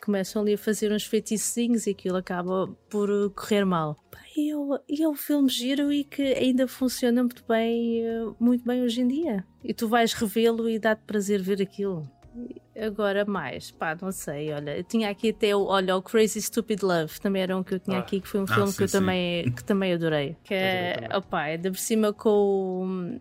[0.03, 3.97] Começam ali a fazer uns feitiços e aquilo acaba por correr mal.
[4.35, 4.51] E
[5.01, 8.03] é um filme giro e que ainda funciona muito bem,
[8.39, 9.45] muito bem hoje em dia.
[9.63, 12.09] E tu vais revê-lo e dá-te prazer ver aquilo.
[12.75, 16.81] Agora mais, pá, não sei, olha, eu tinha aqui até o, olha, o Crazy Stupid
[16.81, 17.99] Love, também era um que eu tinha ah.
[17.99, 20.35] aqui, que foi um ah, filme sim, que, eu também, que também adorei.
[20.43, 23.19] Que é, opá, é de por cima com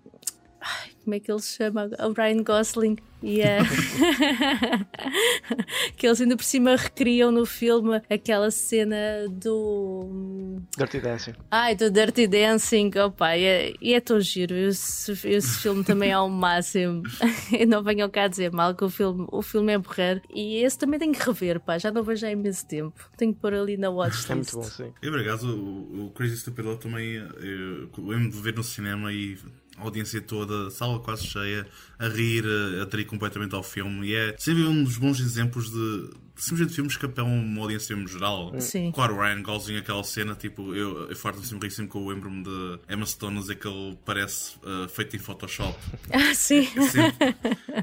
[0.63, 1.91] Ai, como é que ele se chama?
[1.99, 2.97] O Ryan Gosling.
[3.23, 3.59] E é.
[5.97, 10.61] que eles ainda por cima recriam no filme aquela cena do.
[10.77, 11.35] Dirty Dancing.
[11.51, 12.91] Ai, do Dirty Dancing.
[12.99, 14.55] Opa, e é, e é tão giro.
[14.55, 17.05] Esse, esse filme também é ao máximo.
[17.53, 20.21] e não venham cá dizer mal que o filme, o filme é morrer.
[20.35, 21.79] E esse também tenho que rever, pá.
[21.79, 23.09] Já não vejo há imenso tempo.
[23.17, 24.31] Tenho que pôr ali na watchlist.
[24.31, 24.93] É muito bom, sim.
[25.01, 29.13] E por acaso, o, o Crazy Stupid Love também eu lembro de ver no cinema
[29.13, 29.39] e
[29.77, 31.67] a audiência toda, sala quase cheia,
[31.99, 34.09] a rir, a, a atrair completamente ao filme.
[34.09, 38.07] E é sempre um dos bons exemplos de, simplesmente filmes que apelam uma audiência em
[38.07, 38.53] geral.
[38.61, 38.91] Sim.
[38.93, 42.07] Claro, o Ryan Gosling, aquela cena, tipo, eu, eu farto-me sempre rir sempre que eu
[42.09, 45.79] lembro-me de Emma Stone dizer que ele parece uh, feito em Photoshop.
[46.11, 46.65] Ah, sim.
[46.67, 47.35] Sempre,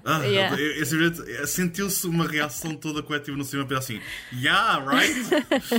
[0.06, 0.60] ah, Yeah.
[0.60, 4.00] eu- eu simplesmente- sentiu-se uma reação toda coletiva no cinema, assim,
[4.34, 5.16] yeah, right?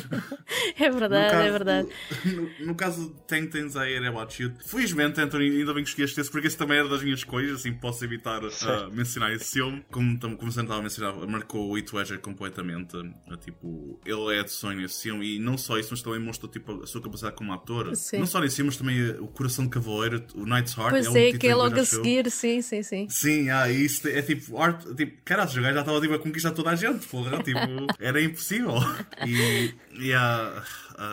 [0.78, 1.88] É verdade, é verdade.
[2.24, 5.90] No, no caso de Ten Things I Hate About You, felizmente, Anthony, ainda bem que
[5.90, 8.50] escolheste esse, porque esse também era das minhas coisas, assim posso evitar uh,
[8.92, 9.84] mencionar esse filme.
[9.90, 12.59] Como, como você estava a mencionar, marcou o Heath Ledger completamente.
[12.60, 16.50] Uh, tipo, ele é de sonho esse filme, e não só isso, mas também mostrou
[16.50, 17.94] tipo, a sua capacidade como ator.
[17.96, 18.18] Sim.
[18.18, 20.90] Não só nesse mas também uh, o Coração de Cavaleiro, o Knight's Heart.
[20.90, 23.08] Pois um é, título que é logo a seguir, sim, sim, sim.
[23.08, 26.50] Sim, ah, isso é tipo, art, tipo, caralho, o gajo já estava tipo, a conquistar
[26.52, 27.60] toda a gente, porra, tipo,
[27.98, 28.74] era impossível.
[29.26, 30.62] E, e ah,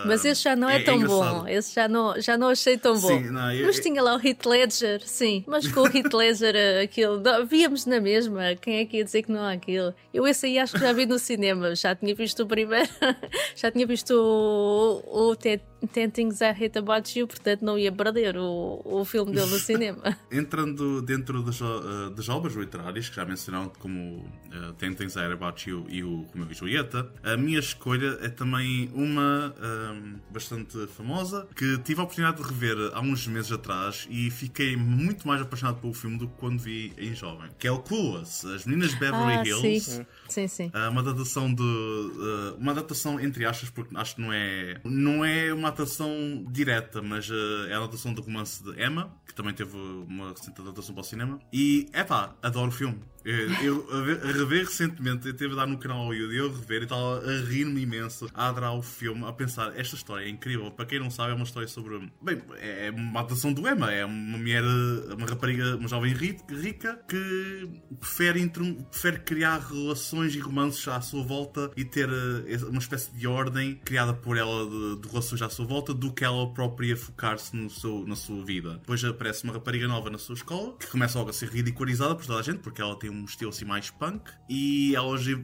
[0.05, 1.41] Mas esse já não é, tão engraçado.
[1.41, 1.47] bom.
[1.47, 3.07] Esse já não, já não achei tão bom.
[3.07, 5.43] Sim, não, eu- mas tinha lá o Heath Ledger, sim.
[5.47, 7.19] Mas com o Heath Ledger, eh, aquilo.
[7.21, 8.55] não, Víamos na mesma.
[8.61, 9.93] Quem é que ia dizer que não há aquilo?
[10.13, 11.73] Eu esse aí acho que já vi no cinema.
[11.75, 12.89] Já tinha visto o primeiro.
[13.55, 15.59] já tinha visto o, o Ten
[15.91, 19.59] Ten Things I Hate About You, portanto não ia perder o, o filme dele no
[19.59, 20.17] cinema.
[20.31, 25.19] Entrando dentro das, uh, das obras literárias, que já mencionaram, como uh, Ten Things I
[25.19, 30.15] Heard About You e o Romeo e Julieta, a minha escolha é também uma um,
[30.31, 35.27] bastante famosa, que tive a oportunidade de rever há uns meses atrás e fiquei muito
[35.27, 38.65] mais apaixonado pelo filme do que quando vi em jovem, que é o Clueless, As
[38.65, 39.91] Meninas de Beverly ah, Hills.
[39.91, 40.05] sim.
[40.29, 40.67] Sim, sim.
[40.67, 41.63] Uh, uma adaptação de.
[41.63, 44.79] uh, uma adaptação entre aspas, porque acho que não é.
[44.83, 49.33] Não é uma adaptação direta, mas uh, é a adaptação do romance de Emma, que
[49.33, 51.39] também teve uma recente adaptação para o cinema.
[51.51, 52.99] E, é pá, adoro o filme.
[53.29, 56.35] Eu, eu a, ver- a rever recentemente, eu teve a dar no canal ao YouTube,
[56.37, 60.25] eu rever e estava a rir-me imenso, a adorar o filme, a pensar, esta história
[60.25, 60.71] é incrível.
[60.71, 62.09] Para quem não sabe, é uma história sobre.
[62.21, 66.99] Bem, é uma adaptação do Emma, é uma mulher, uma rapariga, uma jovem ri- rica
[67.07, 72.79] que prefere, intro- prefere criar relações e romances à sua volta e ter eh, uma
[72.79, 76.47] espécie de ordem criada por ela de, de relações à sua volta do que ela
[76.53, 78.73] própria focar-se no seu, na sua vida.
[78.77, 82.25] Depois aparece uma rapariga nova na sua escola que começa logo a ser ridicularizada por
[82.25, 85.35] toda a gente porque ela tem um estilo assim mais punk e elas eh,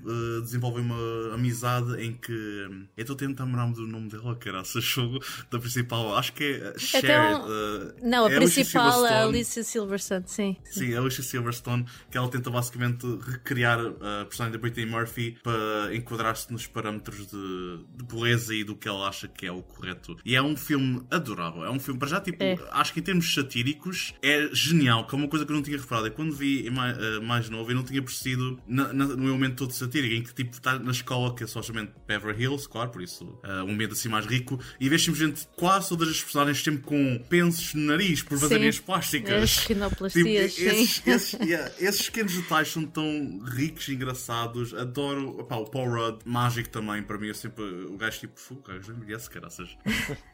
[0.41, 4.61] desenvolvem uma amizade em que eu estou a tentar lembrar-me do nome dela, que era
[4.61, 5.19] a jogo
[5.51, 7.03] da principal, acho que é Cher.
[7.03, 9.23] Então, eh, Não, a é principal é a.
[9.23, 10.57] Alicia Silverstone, sim.
[10.65, 15.95] Sim, a Alicia Silverstone, que ela tenta basicamente recriar a personagem da Britney Murphy para
[15.95, 20.17] enquadrar-se nos parâmetros de, de beleza e do que ela acha que é o correto.
[20.25, 21.63] E é um filme adorável.
[21.63, 22.57] É um filme, para já, tipo, É.
[22.71, 25.77] acho que em termos satíricos é genial, que é uma coisa que eu não tinha
[25.77, 26.07] reparado.
[26.07, 29.55] É quando vi mais, eh, mais novo, eu não tinha percebido na- na- no elemento
[29.57, 33.01] todo satírico, em que tipo está na escola, que é supostamente Beverly Hills, claro, por
[33.01, 36.81] isso eh, um ambiente assim mais rico, e vês simplesmente quase todas as personagens sempre
[36.83, 38.81] com pensos no nariz por vazarias Sim.
[38.83, 39.43] plásticas.
[39.43, 41.01] As rinoplastias, Tipo, esses, sim.
[41.11, 44.73] esses, yeah, esses pequenos detalhes são tão ricos e engraçados.
[44.73, 47.01] Adoro opá, o Paul Rudd, mágico também.
[47.03, 47.63] Para mim, eu sempre.
[47.63, 49.69] O gajo tipo, o gajo envelhece, caraças.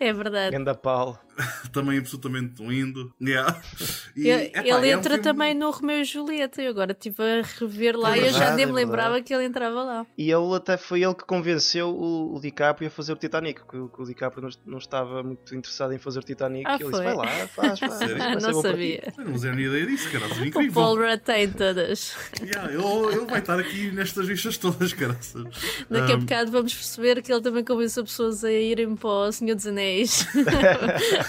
[0.00, 0.56] É verdade.
[0.56, 1.20] Ganda pau.
[1.72, 3.12] também absolutamente lindo.
[3.20, 3.60] Yeah.
[4.16, 6.62] E, Ele, epá, ele é um entra filme- também no Romeu e Julieta.
[6.62, 9.08] Eu agora estive a rever lá É e eu já verdade, nem é me lembrava
[9.10, 9.24] verdade.
[9.26, 10.06] que ele entrava lá.
[10.16, 13.76] E ele até foi ele que convenceu o, o DiCaprio a fazer o Titanic, que,
[13.76, 16.64] o- que o DiCaprio não, não estava muito interessado em fazer o Titanic.
[16.66, 17.04] Ah, e ele disse: foi?
[17.04, 17.92] vai lá, faz, faz.
[17.98, 18.16] Sério?
[18.18, 19.12] não bom para ti." sabia.
[19.18, 20.38] Eu não fazia nem ideia disso, caraças.
[20.38, 20.72] O Incrível.
[20.82, 22.16] Paul Rudd tem todas.
[22.42, 22.82] Yeah, ele,
[23.16, 25.44] ele vai estar aqui nestas listas todas, caraças.
[25.90, 29.32] Daqui a Um, bocado vamos perceber que ele também convenceu pessoas a irem para o
[29.32, 30.26] Senhor dos Anéis.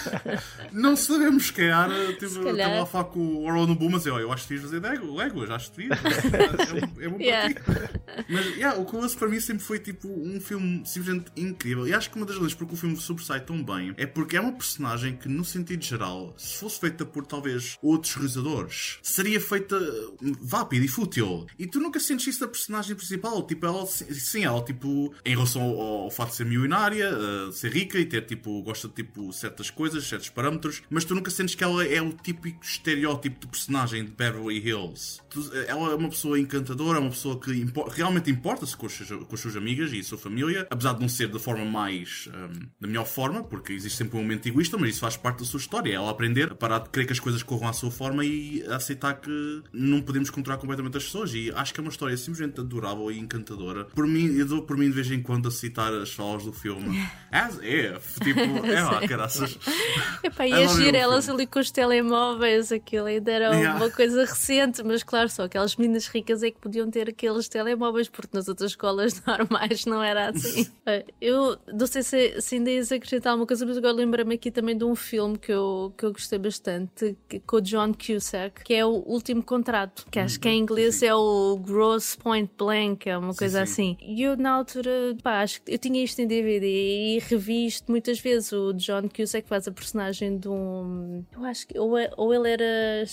[0.72, 2.82] Não sabemos, se calhar, tipo, Se calhar.
[2.82, 5.50] a falar com o Orlando Boom, mas eu, eu acho que devias fazer Lego- Legos,
[5.50, 5.98] acho que devias.
[6.98, 7.52] É, é bom Yeah.
[7.54, 7.60] ti.
[8.28, 11.86] Mas, yeah, o Clueless para mim sempre foi, tipo, um filme simplesmente incrível.
[11.86, 14.40] E acho que uma das razões porque o filme sobressai tão bem é porque é
[14.40, 19.76] uma personagem que, no sentido geral, se fosse feita por, talvez, outros realizadores, seria feita
[20.22, 21.46] hum, vápida e fútil.
[21.58, 23.42] E tu nunca sentes isso da personagem principal.
[23.46, 27.72] Tipo, ela, sim, ela, tipo, em relação ao, ao facto de ser milionária, uh, ser
[27.72, 31.30] rica e ter, tipo, gosta de, tipo, certas coisas coisas, certos parâmetros, mas tu nunca
[31.30, 35.20] sentes que ela é o típico estereótipo de personagem de Beverly Hills.
[35.30, 38.92] Tu- ela é uma pessoa encantadora, é uma pessoa que impo- realmente importa-se com, as
[38.92, 41.64] suas- com as suas amigas e a sua família, apesar de não ser da forma
[41.64, 42.28] mais.
[42.28, 45.44] hum, da melhor forma, porque existe sempre um momento egoísta, mas isso faz parte da
[45.44, 45.90] sua história.
[45.90, 48.62] É ela aprender a parar de querer que as coisas corram à sua forma e
[48.68, 51.32] aceitar que não podemos controlar completamente as pessoas.
[51.34, 53.84] E acho que é uma história simplesmente adorável e encantadora.
[53.86, 56.52] Por mim, eu dou por mim de vez em quando a citar as falas do
[56.52, 56.98] filme.
[57.30, 59.58] As if, tipo, é lá, caraças.
[60.22, 63.76] Epá, e agir elas ali com os telemóveis, aquilo ainda era Yeah.
[63.76, 68.08] uma coisa recente, mas claro, só aquelas meninas ricas é que podiam ter aqueles telemóveis,
[68.08, 70.66] porque nas outras escolas normais não era assim.
[71.20, 74.76] Eu não sei se, se ainda ias acrescentar alguma coisa, mas agora lembra-me aqui também
[74.76, 78.74] de um filme que eu, que eu gostei bastante, que- com o John Cusack, que
[78.74, 81.06] é o Último Contrato, que acho que em inglês sim.
[81.06, 83.96] é o Gross Point Blank, é uma coisa sim.
[83.96, 83.96] assim.
[84.00, 87.90] E eu, na altura, pá, acho que eu tinha isto em DVD e revi isto
[87.90, 88.52] muitas vezes.
[88.52, 91.24] O John Cusack faz a personagem de um.
[91.32, 91.78] Eu acho que.
[91.78, 93.04] Ou, é- ou ele era.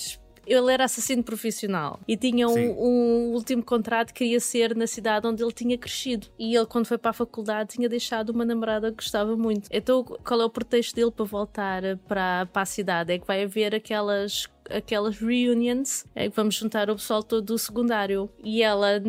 [0.45, 5.27] Ele era assassino profissional e tinha um, um último contrato que queria ser na cidade
[5.27, 6.27] onde ele tinha crescido.
[6.37, 9.67] E ele, quando foi para a faculdade, tinha deixado uma namorada que gostava muito.
[9.71, 13.13] Então, qual é o pretexto dele para voltar para, para a cidade?
[13.13, 17.57] É que vai haver aquelas aquelas reunions é que vamos juntar o pessoal todo do
[17.57, 19.01] secundário e ela,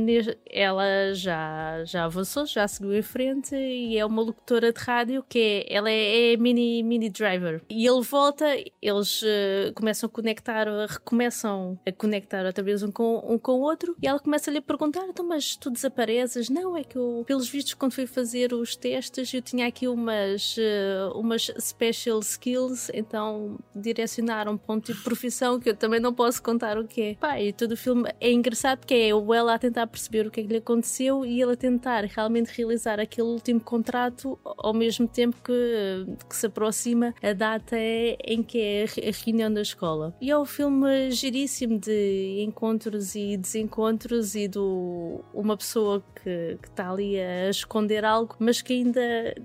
[0.50, 5.38] ela já, já avançou, já seguiu em frente e é uma locutora de rádio que
[5.38, 8.46] é, ela é, é mini, mini driver e ele volta,
[8.82, 13.52] eles eh, começam a conectar, eh, recomeçam a conectar outra vez um com, um com
[13.52, 16.48] o outro e ela começa-lhe a perguntar, então mas tu desapareces?
[16.48, 20.56] Não, é que eu, pelos vistos quando fui fazer os testes eu tinha aqui umas,
[20.58, 26.42] eh, umas special skills, então direcionaram um tipo de profissão que eu também não posso
[26.42, 27.44] contar o que é.
[27.44, 30.40] E todo o filme é engraçado porque é o ela a tentar perceber o que
[30.40, 35.06] é que lhe aconteceu e ele a tentar realmente realizar aquele último contrato ao mesmo
[35.06, 40.14] tempo que, que se aproxima a data em que é a reunião da escola.
[40.20, 46.68] E é um filme giríssimo de encontros e desencontros e do uma pessoa que que
[46.68, 49.00] está ali a esconder algo, mas que ainda,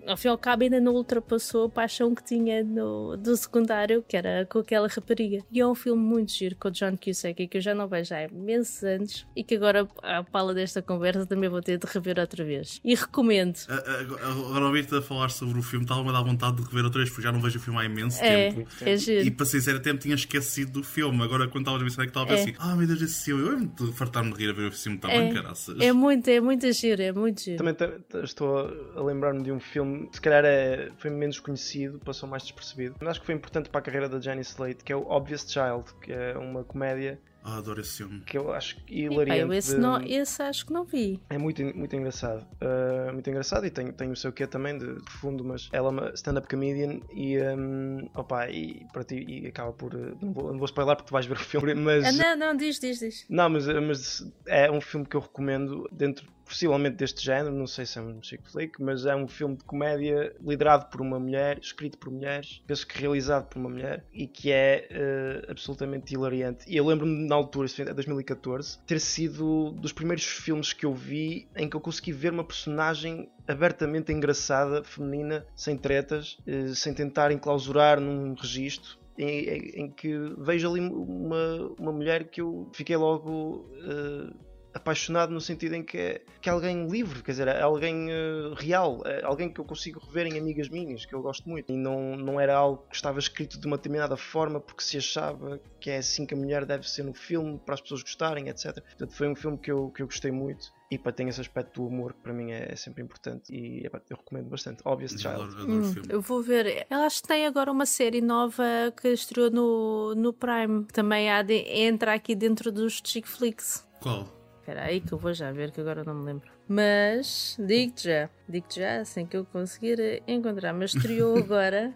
[0.07, 4.03] ao fim e ao cabo, ainda não ultrapassou a paixão que tinha no, do secundário,
[4.07, 5.43] que era com aquela rapariga.
[5.51, 8.13] E é um filme muito giro com o John Cusack, que eu já não vejo
[8.13, 12.19] há imensos anos e que agora, à pala desta conversa, também vou ter de rever
[12.19, 12.79] outra vez.
[12.83, 13.57] E recomendo.
[13.69, 17.09] Agora ouvir-te a falar sobre o filme, estava-me a dar vontade de rever outra vez,
[17.09, 18.67] porque já não vejo o filme há imenso É, tempo.
[18.81, 19.25] é giro.
[19.25, 21.21] E para ser sincero, até me tinha esquecido do filme.
[21.23, 22.41] Agora, quando estavas a mencionar que estava a É.
[22.41, 24.97] assim: ah, meu Deus, esse filme, eu ia-me fartar-me de rir a ver o filme
[24.97, 25.79] também, caraças.
[25.79, 27.57] É muito, é muito giro, é muito giro.
[27.57, 27.75] Também
[28.23, 32.43] estou a- a lembrar-me de um filme, se calhar é, foi menos conhecido, passou mais
[32.43, 35.01] despercebido, mas acho que foi importante para a carreira da Jenny Slate, que é o
[35.09, 38.21] Obvious Child, que é uma comédia Ah, adoro esse filme.
[38.21, 39.39] que eu acho hilariante.
[39.41, 41.19] eu esse, de- não, esse acho que não vi.
[41.29, 42.45] É muito, muito engraçado.
[42.61, 45.87] Uh, muito engraçado e tem, tem o seu quê também de, de fundo, mas ela
[45.87, 49.93] é uma stand-up comedian e, um, opa, e, para ti, e acaba por.
[49.95, 52.05] uh, Não vou, não vou spoiler porque tu vais ver o filme, mas.
[52.05, 53.25] Ah, não, não, diz, diz, diz.
[53.29, 57.85] Não, mas, mas é um filme que eu recomendo dentro, possivelmente deste género, não sei
[57.85, 61.57] se é um chick flick, mas é um filme de comédia liderado por uma mulher,
[61.59, 66.65] escrito por mulheres, penso que realizado por uma mulher e que é eh, absolutamente hilariante.
[66.67, 70.93] E eu lembro-me na altura, isso em 2014, ter sido dos primeiros filmes que eu
[70.93, 76.93] vi em que eu consegui ver uma personagem abertamente engraçada, feminina, sem tretas, eh, sem
[76.93, 82.69] tentar enclausurar num registro em, em- em que vejo ali uma, uma mulher que eu
[82.73, 84.33] fiquei logo eh,
[84.73, 88.53] apaixonado no sentido em que é, que é alguém livre, quer dizer, é alguém eh,
[88.55, 91.71] real, é alguém que eu consigo rever em amigas minhas, que eu gosto muito.
[91.71, 95.59] E não, não era algo que estava escrito de uma determinada forma porque se achava
[95.79, 98.73] que é assim que a mulher deve ser no filme, para as pessoas gostarem, etc.
[98.81, 100.71] Portanto, foi um filme que eu, que eu gostei muito.
[100.89, 103.85] E para tem esse aspecto do humor que para mim é, é sempre importante e
[103.85, 104.81] epá, eu recomendo bastante.
[104.83, 105.27] Obvious Child.
[105.35, 106.07] Adoro, adoro o Hum, filme.
[106.11, 106.85] eu vou ver.
[106.89, 108.63] Eu acho que tem agora uma série nova
[109.01, 110.83] que estreou no, no Prime.
[110.91, 113.87] Também há de entrar aqui dentro dos chick flicks.
[114.01, 114.27] Qual?
[114.61, 116.47] Espera aí que eu vou já ver, que agora não me lembro.
[116.67, 120.71] Mas, digo-te já, digo-te já, assim que eu conseguir encontrar.
[120.71, 121.91] Mas estreou agora.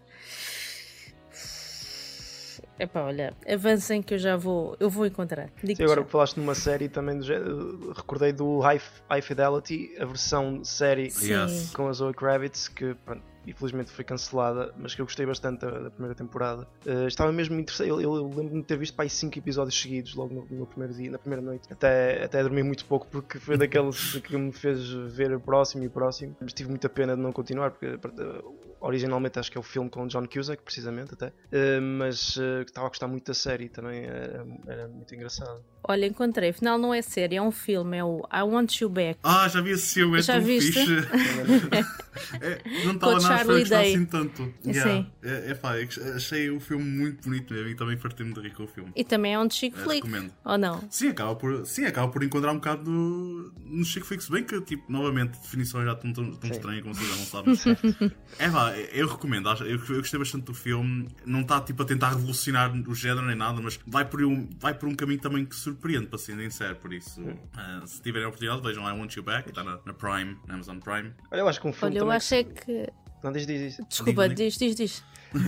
[2.80, 5.50] Epá, olha, avancem que eu já vou, eu vou encontrar.
[5.64, 6.06] Digo-te Sim, agora já.
[6.06, 11.70] que falaste numa série também do recordei do High, High Fidelity, a versão série Sim.
[11.74, 15.80] Com a Zoe Kravitz, que pronto, infelizmente foi cancelada, mas que eu gostei bastante da,
[15.80, 16.68] da primeira temporada.
[16.86, 20.16] Eh, estava mesmo interessado, eu, eu lembro-me de ter visto para aí 5 episódios seguidos
[20.16, 21.72] logo no, no primeiro dia, na primeira noite.
[21.72, 25.88] Até, até dormi muito pouco porque foi daqueles que me fez ver o próximo e
[25.88, 26.36] o próximo.
[26.40, 28.56] Mas tive muita pena de não continuar, porque pronto,
[28.86, 32.88] originalmente acho que é o filme com John Cusack, precisamente até, uh, mas uh, estava
[32.88, 35.64] a gostar muito da série também, era, era, muito engraçado.
[35.88, 39.20] Olha, encontrei, afinal não é série, é um filme, é o I Want You Back.
[39.24, 40.72] Ah, já vi esse filme, é já tão viste?
[40.74, 40.94] fixe.
[42.42, 44.54] é, não estava nada a gostar assim tanto.
[44.66, 44.92] Yeah.
[44.92, 45.12] Sim.
[45.24, 45.76] É, é, pá,
[46.16, 48.92] achei o filme muito bonito mesmo e também fartei-me de rir com o filme.
[48.96, 50.34] E também é um chick flick, recomendo.
[50.44, 50.82] ou não?
[50.90, 54.44] Sim, acaba por, sim, acaba por encontrar um bocado no, no chick flick, se bem
[54.44, 58.12] que, tipo, novamente, definições já estão tão, tão estranhas como vocês já não sabem.
[58.40, 61.08] é pá, eu recomendo, eu, eu gostei bastante do filme.
[61.26, 64.74] Não está tipo a tentar revolucionar o género nem nada, mas vai por um, vai
[64.74, 66.76] por um caminho também que surpreende, para ser sincero.
[66.76, 69.94] Por isso, uh, se tiverem a oportunidade, vejam I Want You Back, está na, na,
[69.94, 71.14] Prime, na Amazon Prime.
[71.32, 71.96] Olha, eu acho que um filme.
[71.96, 72.90] Olha, eu acho é que.
[73.24, 73.88] Não, diz, diz, diz.
[73.88, 75.04] Desculpa, diz, diz, diz.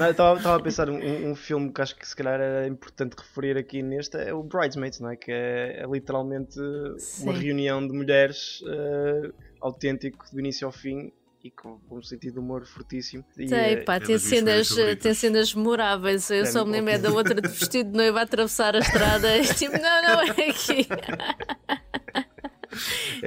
[0.10, 3.82] Estava a pensar um, um, filme que acho que se calhar era importante referir aqui
[3.82, 5.16] neste é o Bridesmaids, não é?
[5.16, 6.60] Que é, é literalmente
[6.98, 7.24] Sim.
[7.24, 11.12] uma reunião de mulheres uh, autêntico do início ao fim
[11.44, 13.24] e com, com um sentido de humor fortíssimo.
[13.38, 14.70] E, tem, eh, pá, é tem, cenas,
[15.02, 16.30] tem cenas memoráveis.
[16.30, 18.80] Eu é, só me lembro é da outra de vestido de noiva a atravessar a
[18.80, 19.28] estrada.
[19.56, 20.88] tipo, não, não é aqui.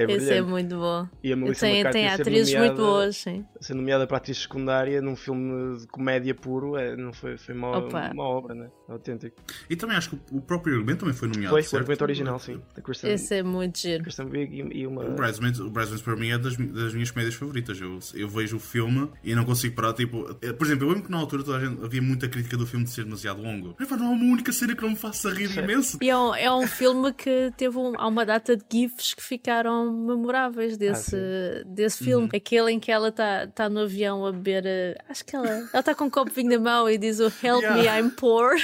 [0.09, 1.07] É Esse é muito bom.
[1.23, 3.45] E a Melissa tem, tem atrizes nomeada, muito boas, sim.
[3.59, 7.77] Ser nomeada para atriz secundária num filme de comédia puro é, não foi, foi uma,
[7.79, 8.69] uma obra, né?
[8.87, 9.37] Autêntico.
[9.69, 11.53] E também acho que o próprio argumento também foi nomeado.
[11.53, 11.73] Foi, certo?
[11.73, 12.61] o argumento original, sim.
[13.03, 14.03] Esse é muito giro.
[14.03, 15.05] Kristen Wiig e, uma...
[15.05, 17.79] O Bridesmaids, o Bridesmaids para mim é das, das minhas comédias favoritas.
[17.79, 19.93] Eu, eu vejo o filme e não consigo parar.
[19.93, 22.57] Tipo, eh, por exemplo, eu lembro que na altura toda a gente, havia muita crítica
[22.57, 23.75] do filme de ser demasiado longo.
[23.79, 25.97] Mas não há uma única cena que não me faça rir imenso.
[26.01, 29.23] E é um, é um filme que teve um, há uma data de GIFs que
[29.23, 32.25] ficaram memoráveis desse, ah, desse filme.
[32.25, 32.29] Uhum.
[32.33, 34.63] Aquele em que ela está tá no avião a beber.
[34.63, 37.19] Uh, acho que ela ela está com um copo de vinho na mão e diz
[37.19, 37.75] o Help yeah.
[37.75, 38.55] me, I'm poor.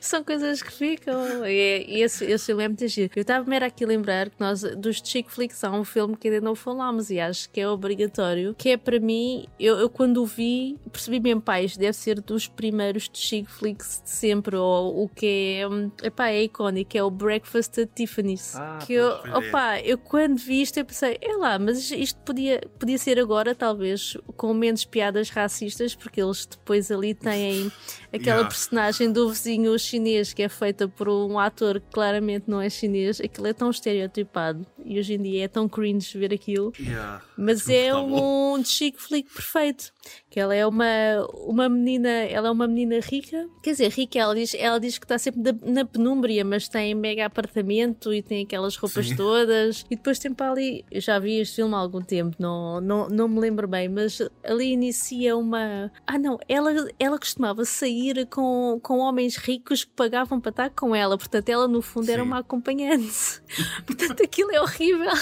[0.00, 1.46] São coisas que ficam.
[1.46, 3.10] E, e esse, esse filme é muito giro.
[3.14, 6.28] Eu estava mesmo aqui a lembrar que nós, dos chick flicks, há um filme que
[6.28, 8.54] ainda não falámos e acho que é obrigatório.
[8.56, 12.20] Que é para mim, eu, eu quando o vi, percebi mesmo, pá, isto deve ser
[12.20, 14.56] dos primeiros chick flicks de sempre.
[14.56, 17.90] Ou o que é, hum, epá, é icónico, é o Breakfast at
[18.34, 18.56] Tiffany's.
[18.56, 22.60] Ah, que eu, opa, eu quando vi isto eu pensei, é lá, mas isto podia,
[22.78, 27.70] podia ser agora, talvez, com menos piadas racistas, porque eles depois ali têm
[28.12, 28.48] aquela yeah.
[28.48, 33.20] personagem do vizinho chinês que é feita por um ator que claramente não é chinês,
[33.20, 36.72] aquilo é tão estereotipado e hoje em dia é tão cringe ver aquilo.
[36.78, 37.22] Yeah.
[37.36, 39.92] Mas é um chic flick perfeito
[40.30, 40.84] que ela é uma,
[41.32, 45.04] uma menina, ela é uma menina rica, quer dizer, rica, ela diz, ela diz que
[45.04, 49.16] está sempre na penúmbria, mas tem mega apartamento e tem aquelas roupas Sim.
[49.16, 52.80] todas, e depois tem para ali, eu já vi este filme há algum tempo, não,
[52.80, 58.26] não, não me lembro bem, mas ali inicia uma, ah não, ela, ela costumava sair
[58.26, 62.12] com, com homens ricos que pagavam para estar com ela, portanto ela no fundo Sim.
[62.12, 63.42] era uma acompanhante,
[63.86, 65.12] portanto aquilo é horrível,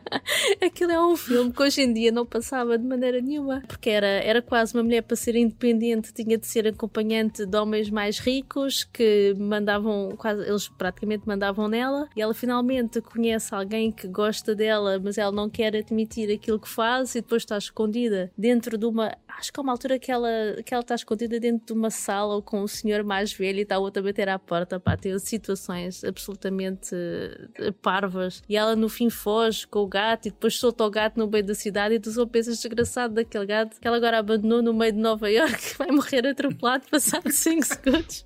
[0.64, 4.14] aquilo é um filme que hoje em dia não passava de maneira nenhuma, porque era
[4.24, 8.84] era, quase uma mulher para ser independente, tinha de ser acompanhante de homens mais ricos
[8.84, 14.98] que mandavam, quase, eles praticamente mandavam nela, e ela finalmente conhece alguém que gosta dela,
[14.98, 19.16] mas ela não quer admitir aquilo que faz, e depois está escondida dentro de uma.
[19.28, 20.28] Acho que há uma altura que ela,
[20.64, 23.62] que ela está escondida dentro de uma sala ou com um senhor mais velho e
[23.62, 24.78] está outra a bater à porta.
[24.78, 28.42] Pá, tem situações absolutamente eh, parvas.
[28.48, 31.44] E ela no fim foge com o gato e depois solta o gato no meio
[31.44, 34.92] da cidade e tu só pensas desgraçado daquele gato que ela agora abandonou no meio
[34.92, 38.24] de Nova York, vai morrer atropelado passado 5 segundos.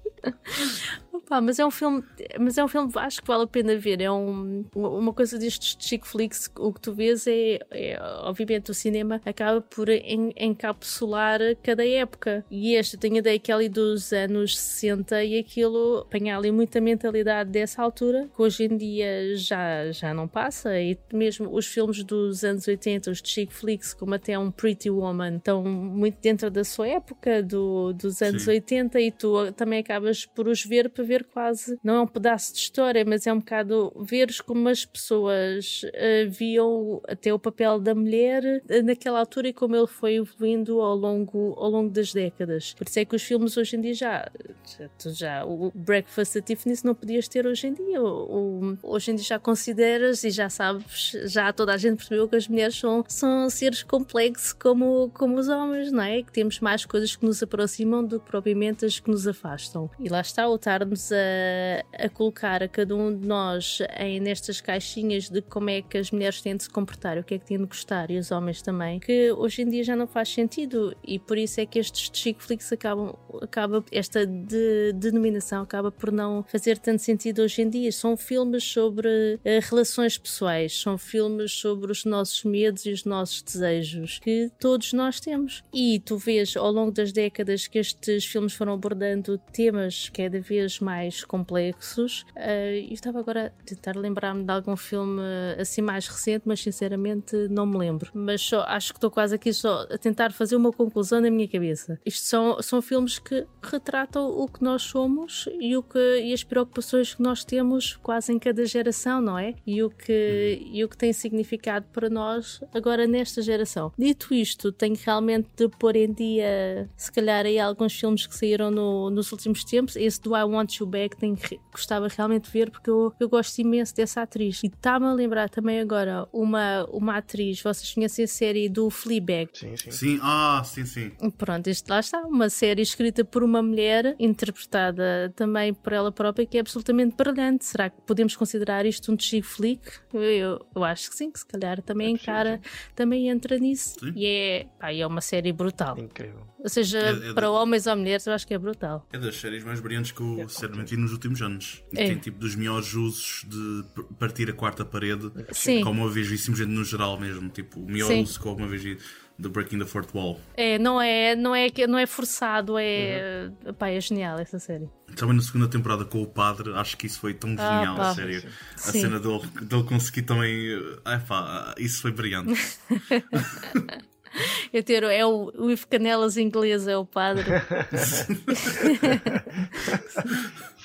[1.29, 2.03] Pá, mas é um filme,
[2.41, 4.01] mas é um filme acho que vale a pena ver.
[4.01, 8.75] É um, uma coisa destes chick flicks, o que tu vês é, é obviamente o
[8.75, 12.45] cinema acaba por en, encapsular cada época.
[12.51, 17.51] E este tenho a é ali dos anos 60 e aquilo apanha ali muita mentalidade
[17.51, 20.81] dessa altura, que hoje em dia já, já não passa.
[20.81, 25.37] E mesmo os filmes dos anos 80, os chick flicks, como até um Pretty Woman,
[25.37, 28.53] estão muito dentro da sua época, do, dos anos Sim.
[28.53, 32.53] 80, e tu também acabas por os ver para ver quase, não é um pedaço
[32.53, 37.79] de história, mas é um bocado veres como as pessoas uh, viam até o papel
[37.79, 42.13] da mulher uh, naquela altura e como ele foi evoluindo ao longo, ao longo das
[42.13, 42.75] décadas.
[42.75, 44.31] Por isso é que os filmes hoje em dia já,
[44.79, 48.03] já, já o Breakfast at Tiffany's não podias ter hoje em dia.
[48.03, 52.29] O, o, hoje em dia já consideras e já sabes, já toda a gente percebeu
[52.29, 56.23] que as mulheres são, são seres complexos como, como os homens, não é?
[56.23, 59.91] Que temos mais coisas que nos aproximam do que propriamente as que nos afastam.
[60.01, 64.61] E lá está, o estarmos a, a colocar a cada um de nós em, nestas
[64.61, 67.45] caixinhas de como é que as mulheres têm de se comportar, o que é que
[67.45, 70.95] têm de gostar e os homens também, que hoje em dia já não faz sentido
[71.03, 76.13] e por isso é que estes chick flicks acabam, acaba, esta de, denominação acaba por
[76.13, 77.91] não fazer tanto sentido hoje em dia.
[77.91, 83.43] São filmes sobre uh, relações pessoais, são filmes sobre os nossos medos e os nossos
[83.43, 85.65] desejos que todos nós temos.
[85.73, 90.81] E tu vês ao longo das décadas que estes filmes foram abordando temas cada vez
[90.81, 92.25] mais complexos.
[92.37, 95.23] Eu estava agora a tentar lembrar-me de algum filme
[95.59, 98.11] assim mais recente, mas sinceramente não me lembro.
[98.15, 101.49] Mas só, acho que estou quase aqui só a tentar fazer uma conclusão na minha
[101.49, 101.99] cabeça.
[102.05, 106.45] Isto são, são filmes que retratam o que nós somos e, o que, e as
[106.45, 109.55] preocupações que nós temos quase em cada geração, não é?
[109.67, 113.93] E o que, e o que tem significado para nós agora nesta geração.
[113.99, 118.71] Dito isto, tenho realmente de pôr em dia, se calhar, aí alguns filmes que saíram
[118.71, 119.78] no, nos últimos tempos.
[119.97, 121.37] Esse do I Want You Back tenho,
[121.73, 124.63] gostava realmente de ver porque eu, eu gosto imenso dessa atriz.
[124.63, 129.51] E está-me a lembrar também agora uma, uma atriz, vocês conhecem a série do Fleabag?
[129.53, 129.91] Sim, sim.
[129.91, 131.11] Sim, ah, sim, sim.
[131.37, 136.47] Pronto, este lá está, uma série escrita por uma mulher, interpretada também por ela própria,
[136.47, 137.65] que é absolutamente brilhante.
[137.65, 139.83] Será que podemos considerar isto um chick flick?
[140.13, 142.61] Eu, eu, eu acho que sim, que se calhar também é encara,
[142.95, 143.99] também entra nisso.
[144.01, 144.13] Sim.
[144.15, 145.99] E é, pá, é uma série brutal.
[145.99, 146.47] Incrível.
[146.63, 149.07] Ou seja, é, é para homens ou mulheres, eu acho que é brutal.
[149.13, 151.83] É das séries mais brilhantes que eu, é, certamente, vi nos últimos anos.
[151.93, 152.07] E é.
[152.09, 153.85] tem tipo dos melhores usos de
[154.19, 155.31] partir a quarta parede.
[155.53, 155.83] Sim.
[155.83, 157.49] Como uma vez vi simplesmente no geral mesmo.
[157.49, 158.23] Tipo, o melhor sim.
[158.23, 158.99] uso que alguma vez vi
[159.39, 160.41] Breaking the Fourth Wall.
[160.57, 163.51] É, não é, não é, não é forçado, é.
[163.65, 163.73] Uhum.
[163.75, 164.91] Pá, é genial essa série.
[165.15, 168.11] Também na segunda temporada com o padre, acho que isso foi tão ah, genial, pá.
[168.11, 168.43] a sério.
[168.75, 170.77] A cena dele, dele conseguir também.
[171.05, 172.53] É pá, isso foi brilhante.
[174.73, 177.45] Eu ter, é o, o Ivo Canelas inglês, é o padre.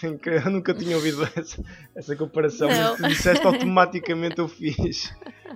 [0.04, 1.64] Eu nunca tinha ouvido essa,
[1.96, 2.92] essa comparação, não.
[2.92, 5.14] mas tu disseste automaticamente eu fiz.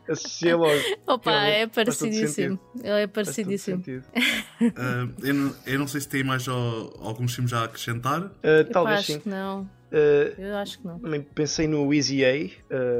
[0.08, 0.80] Associei logo.
[1.06, 2.60] Opa, é parecidíssimo.
[2.76, 3.84] Ele é parecidíssimo.
[3.88, 8.22] Uh, eu, não, eu, não, sei se tem mais alguns filmes já a acrescentar.
[8.22, 9.20] Uh, talvez sim.
[9.20, 9.64] Que não.
[9.92, 11.00] Uh, eu acho que não.
[11.00, 12.34] Também pensei no Easy A.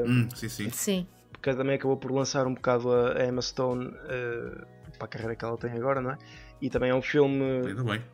[0.06, 0.70] Hum, sim, sim.
[0.70, 1.06] Sim.
[1.32, 3.90] Porque também acabou por lançar um bocado a Emma Stone
[4.98, 6.18] para a carreira que ela tem agora, não é?
[6.60, 7.44] E também é um filme,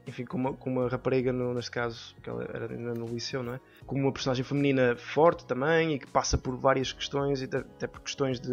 [0.06, 3.42] enfim, com uma, com uma rapariga, no, neste caso, que ela era ainda no liceu,
[3.42, 3.60] não é?
[3.86, 8.00] Com uma personagem feminina forte também e que passa por várias questões, e até por
[8.00, 8.50] questões de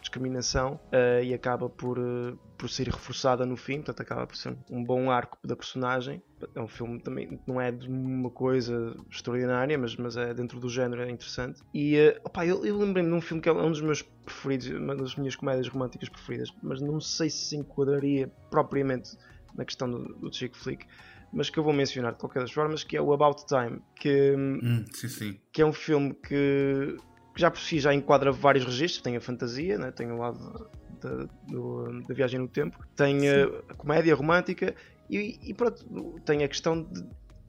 [0.00, 4.56] discriminação, uh, e acaba por, uh, por ser reforçada no fim, portanto acaba por ser
[4.70, 6.22] um bom arco da personagem.
[6.54, 10.68] É um filme também, não é de uma coisa extraordinária, mas, mas é dentro do
[10.68, 11.60] género, é interessante.
[11.72, 14.68] E uh, opa, eu, eu lembrei-me de um filme que é um dos meus preferidos,
[14.68, 19.16] uma das minhas comédias românticas preferidas, mas não sei se se enquadraria propriamente
[19.56, 20.86] na questão do, do chick flick,
[21.32, 24.34] mas que eu vou mencionar de qualquer das formas, que é o About Time, que,
[24.36, 25.40] hum, sim, sim.
[25.52, 26.96] que é um filme que,
[27.34, 29.90] que, já por si já enquadra vários registros, tem a fantasia, né?
[29.90, 30.68] tem o lado
[31.00, 34.74] da, do, da viagem no tempo, tem a, a, comédia romântica.
[35.08, 35.84] E, e pronto,
[36.24, 37.04] tem a questão de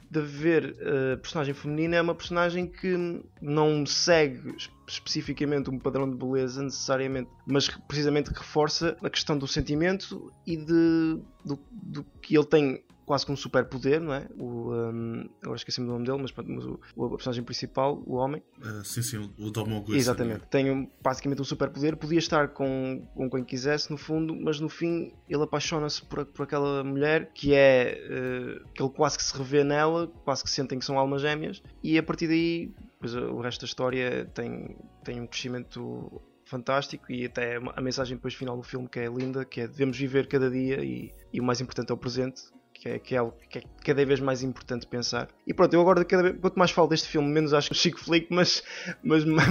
[0.09, 1.97] de ver a uh, personagem feminina.
[1.97, 4.55] É uma personagem que não segue
[4.87, 11.19] especificamente um padrão de beleza necessariamente, mas precisamente reforça a questão do sentimento e de,
[11.43, 14.27] do, do que ele tem quase como um superpoder, não é?
[14.37, 18.43] O, um, agora esqueci-me do nome dele, mas, mas o, o, personagem principal, o homem.
[18.61, 20.45] Uh, sim, sim, o Domo Exatamente.
[20.47, 24.67] Tem um, basicamente um superpoder, podia estar com, com quem quisesse, no fundo, mas no
[24.67, 27.97] fim ele apaixona-se por, por aquela mulher que é.
[28.03, 31.63] Uh, que ele quase que se revê nela, quase que sentem que são almas gêmeas,
[31.81, 37.25] e a partir daí, pois, o resto da história tem, tem um crescimento fantástico e
[37.25, 40.49] até a mensagem depois final do filme que é linda, que é devemos viver cada
[40.49, 42.43] dia e, e o mais importante é o presente
[42.87, 45.27] que é, que é algo que é cada vez mais importante pensar.
[45.45, 47.99] E pronto, eu agora, cada vez, quanto mais falo deste filme, menos acho que Chico
[47.99, 48.63] Flick, mas,
[49.03, 49.49] mas, mas,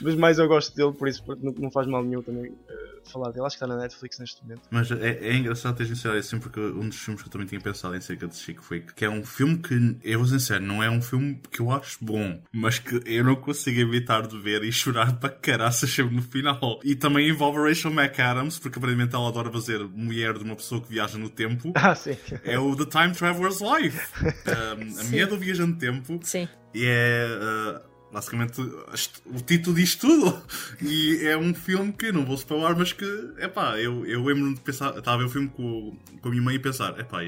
[0.00, 3.30] mas, mais eu gosto dele, por isso não, não faz mal nenhum também uh, falar
[3.30, 3.46] dele.
[3.46, 4.62] Acho que está na Netflix neste momento.
[4.70, 7.60] Mas é, é engraçado teres mencionado isso, porque um dos filmes que eu também tinha
[7.60, 10.64] pensado em cerca de Chico Flick, que é um filme que, eu vou ser sincero,
[10.64, 14.38] não é um filme que eu acho bom, mas que eu não consigo evitar de
[14.38, 16.80] ver e chorar para caraças sempre no final.
[16.82, 20.88] E também envolve Rachel McAdams, porque aparentemente ela adora fazer mulher de uma pessoa que
[20.88, 21.72] viaja no tempo.
[21.84, 22.16] Ah, sim.
[22.44, 24.00] É o The Time Traveler's Life.
[24.44, 26.20] Um, a minha do Viajante no Tempo.
[26.22, 26.48] Sim.
[26.74, 27.26] E é.
[27.40, 30.40] Uh, basicamente o título diz tudo.
[30.80, 33.04] E é um filme que não vou spoiler, mas que,
[33.38, 36.30] é pá, eu, eu lembro-me de pensar, estava a ver o filme com, com a
[36.30, 37.20] minha mãe e pensar, é pá,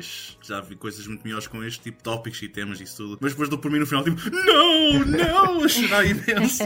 [0.42, 3.18] já vi coisas muito melhores com este tipo de tópicos e temas e isso tudo.
[3.20, 6.64] Mas depois dou por mim no final, tipo, não, não, a chorar imenso.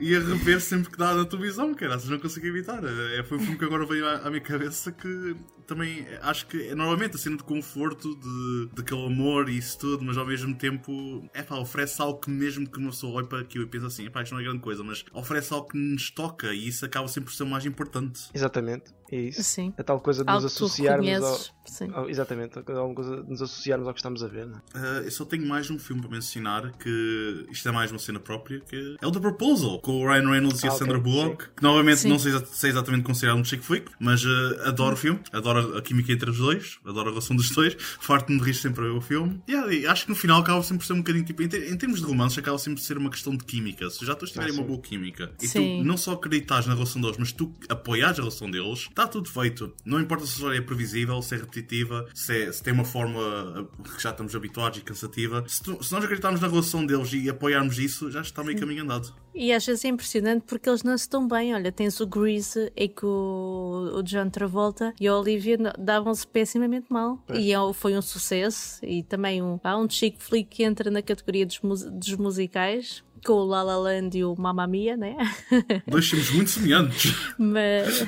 [0.00, 2.82] e a rever sempre que dá na televisão, cara, não consigo evitar.
[2.84, 5.36] É, foi um filme que agora veio à, à minha cabeça que
[5.66, 10.04] também acho que é normalmente a cena de conforto, de, daquele amor e isso tudo,
[10.04, 13.40] mas ao mesmo tempo, é pá, oferece algo que mesmo que uma pessoa olhe para
[13.40, 16.10] aquilo e pense assim, pá, isto não é grande coisa, mas oferece algo que nos
[16.10, 18.28] toca e isso acaba sempre por ser o mais importante.
[18.34, 18.94] Exatamente.
[19.08, 19.40] É isso.
[19.44, 19.72] Sim.
[19.78, 21.38] A tal coisa de nos associarmos ao.
[21.64, 21.90] Sim.
[21.92, 24.46] ao- Exatamente, alguma coisa de nos associarmos ao que estamos a ver.
[24.46, 24.78] Não é?
[24.78, 28.18] Uh, eu só tenho mais um filme para mencionar que isto é mais uma cena
[28.18, 31.50] própria que é o The Proposal com o Ryan Reynolds e a Ah, Sandra Bullock
[31.56, 32.08] que novamente Sim.
[32.08, 34.28] não sei exa- se é exatamente considerado um chick flick mas uh,
[34.64, 38.38] adoro o filme adoro a química entre os dois adoro a relação dos dois farto-me
[38.38, 40.78] de rir sempre a ver o filme Yeah, e acho que no final acaba sempre
[40.78, 42.98] por ser um bocadinho tipo em, ter- em termos de romances acaba sempre por ser
[42.98, 43.88] uma questão de química.
[43.90, 45.78] Se já todos tiverem Ah, uma boa química e Sim.
[45.80, 49.28] tu não só acreditas na relação deles mas tu apoiares a relação deles está tudo
[49.28, 49.72] feito.
[49.84, 52.84] Não importa se a história é previsível se é repetitiva se, é- se tem uma
[52.84, 55.44] forma uh, que já estamos habituados e cansativa.
[55.46, 58.82] Se, tu- se nós acreditarmos na relação deles e apoiarmos isso já está meio caminho
[58.84, 61.54] andado E às vezes é impressionante porque eles não se dão bem.
[61.54, 66.86] Olha, tens o Grease e que o, o John Travolta e a Olivia davam-se pessimamente
[66.90, 67.22] mal.
[67.34, 68.78] E é- foi um sucesso.
[68.84, 73.04] E também um, há um chick flick que entra na categoria dos, dos musicais.
[73.26, 75.16] Com o La La Land e o Mamma Mia, né?
[75.88, 78.06] dois filmes muito semelhantes Mas.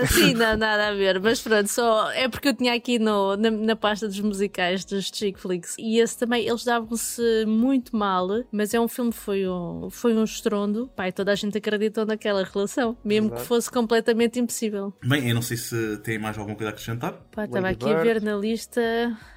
[0.00, 1.18] Assim, não, nada a ver.
[1.18, 2.10] Mas pronto, só.
[2.12, 5.76] É porque eu tinha aqui no, na, na pasta dos musicais dos chick flicks.
[5.78, 8.28] E esse também, eles davam-se muito mal.
[8.52, 10.90] Mas é um filme que foi um, foi um estrondo.
[10.94, 12.96] Pai, toda a gente acreditou naquela relação.
[13.02, 13.42] Mesmo Verdade.
[13.42, 14.92] que fosse completamente impossível.
[15.02, 18.02] bem eu não sei se tem mais alguma coisa a acrescentar Pá, estava aqui a
[18.02, 18.80] ver na lista.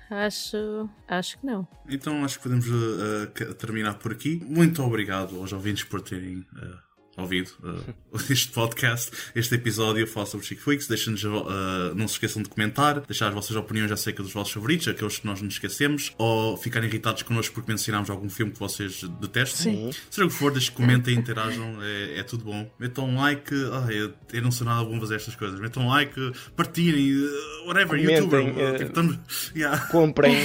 [0.09, 0.89] Acho.
[1.07, 1.67] Acho que não.
[1.89, 6.86] então acho que podemos uh, terminar por aqui muito obrigado aos ouvintes por terem uh,
[7.17, 10.87] ouvido uh, este podcast, este episódio fala sobre Chick Flicks.
[10.87, 14.87] Deixem-nos, uh, não se esqueçam de comentar, deixar as vossas opiniões acerca dos vossos favoritos,
[14.87, 19.03] aqueles que nós nos esquecemos, ou ficarem irritados connosco porque mencionámos algum filme que vocês
[19.19, 19.91] detestem.
[19.91, 19.99] Sim.
[20.09, 22.69] Seja o que for, deixem comentem, interajam, é, é tudo bom.
[22.79, 25.59] Metam um like, ah, eu, eu não sou nada bom fazer estas coisas.
[25.59, 28.59] Metam um like, partilhem, uh, whatever, Comentem, youtuber.
[28.59, 29.87] eh, tipo, estamos, yeah.
[29.87, 30.37] Comprem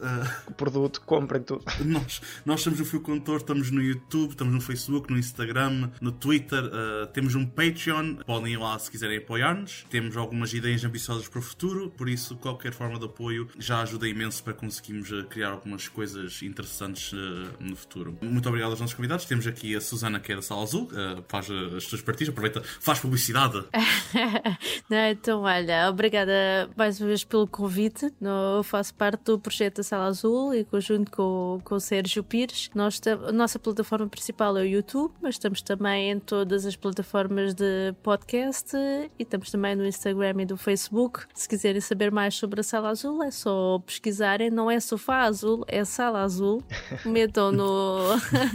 [0.00, 1.62] Uh, o produto, comprem tudo.
[1.84, 6.10] nós, nós somos o Fio Condutor, estamos no YouTube, estamos no Facebook, no Instagram, no
[6.20, 9.86] Twitter, uh, temos um Patreon, podem ir lá se quiserem apoiar-nos.
[9.88, 14.06] Temos algumas ideias ambiciosas para o futuro, por isso qualquer forma de apoio já ajuda
[14.06, 17.16] imenso para conseguirmos uh, criar algumas coisas interessantes uh,
[17.58, 18.16] no futuro.
[18.20, 19.24] Muito obrigado aos nossos convidados.
[19.24, 22.62] Temos aqui a Susana, que é da Sala Azul, uh, faz as suas partidas, aproveita,
[22.62, 23.64] faz publicidade.
[24.90, 28.12] Não, então, olha, obrigada mais uma vez pelo convite.
[28.20, 32.70] Eu faço parte do projeto da Sala Azul e conjunto com, com o Sérgio Pires.
[32.74, 37.54] Nós, a nossa plataforma principal é o YouTube, mas estamos também em todas as plataformas
[37.54, 41.20] de podcast e estamos também no Instagram e do Facebook.
[41.34, 44.50] Se quiserem saber mais sobre a Sala Azul, é só pesquisarem.
[44.50, 46.62] Não é Sofá Azul, é Sala Azul.
[47.06, 47.98] Metam no,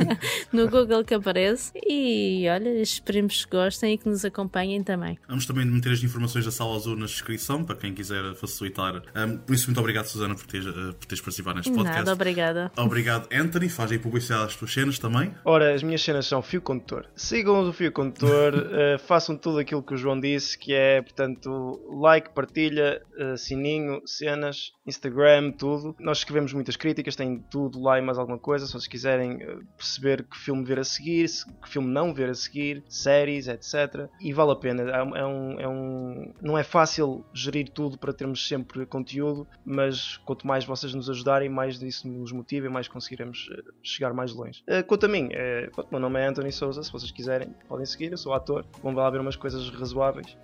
[0.52, 1.72] no Google que aparece.
[1.76, 5.18] E olha, esperemos que gostem e que nos acompanhem também.
[5.28, 9.02] Vamos também meter as informações da Sala Azul na descrição para quem quiser facilitar.
[9.16, 12.00] Um, por isso, muito obrigado, Susana, por teres, uh, por teres participado neste podcast.
[12.00, 12.72] Nada, obrigada.
[12.78, 13.70] Obrigado, Anthony.
[13.70, 15.34] Faz aí publicidade às tuas cenas também.
[15.46, 17.06] Ora, as minhas cenas são fio condutor.
[17.46, 21.80] Sigam o fio condutor, eh, façam tudo aquilo que o João disse, que é, portanto,
[22.02, 25.96] like, partilha, eh, sininho, cenas, Instagram, tudo.
[26.00, 28.66] Nós escrevemos muitas críticas, tem tudo lá e mais alguma coisa.
[28.68, 32.30] Se vocês quiserem eh, perceber que filme ver a seguir, se- que filme não ver
[32.30, 34.08] a seguir, séries, etc.
[34.22, 34.84] E vale a pena.
[34.84, 40.18] É é um- é um- não é fácil gerir tudo para termos sempre conteúdo, mas
[40.18, 44.34] quanto mais vocês nos ajudarem, mais disso nos motiva e mais conseguiremos eh, chegar mais
[44.34, 44.64] longe.
[44.68, 45.30] Eh, quanto a mim,
[45.74, 48.94] pronto, meu nome é Anthony Souza, se vocês quiserem, podem seguir, eu sou ator, vão
[48.94, 50.38] lá ver umas coisas razoáveis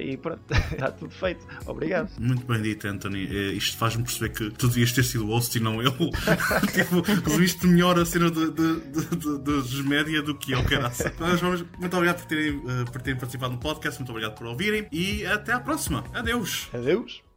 [0.00, 0.42] e pronto,
[0.88, 1.46] está tudo feito.
[1.66, 2.10] Obrigado.
[2.20, 3.24] Muito bem dito, Anthony.
[3.56, 5.92] Isto faz-me perceber que tu devias ter sido o host e não eu.
[6.72, 11.12] tipo, resumiste melhor a cena dos média do que eu, caraça.
[11.18, 14.86] Mas Muito obrigado por terem, eh, por terem participado no podcast, muito obrigado por ouvirem
[14.92, 16.04] e até à próxima.
[16.12, 16.68] Adeus.
[16.72, 17.27] Adeus.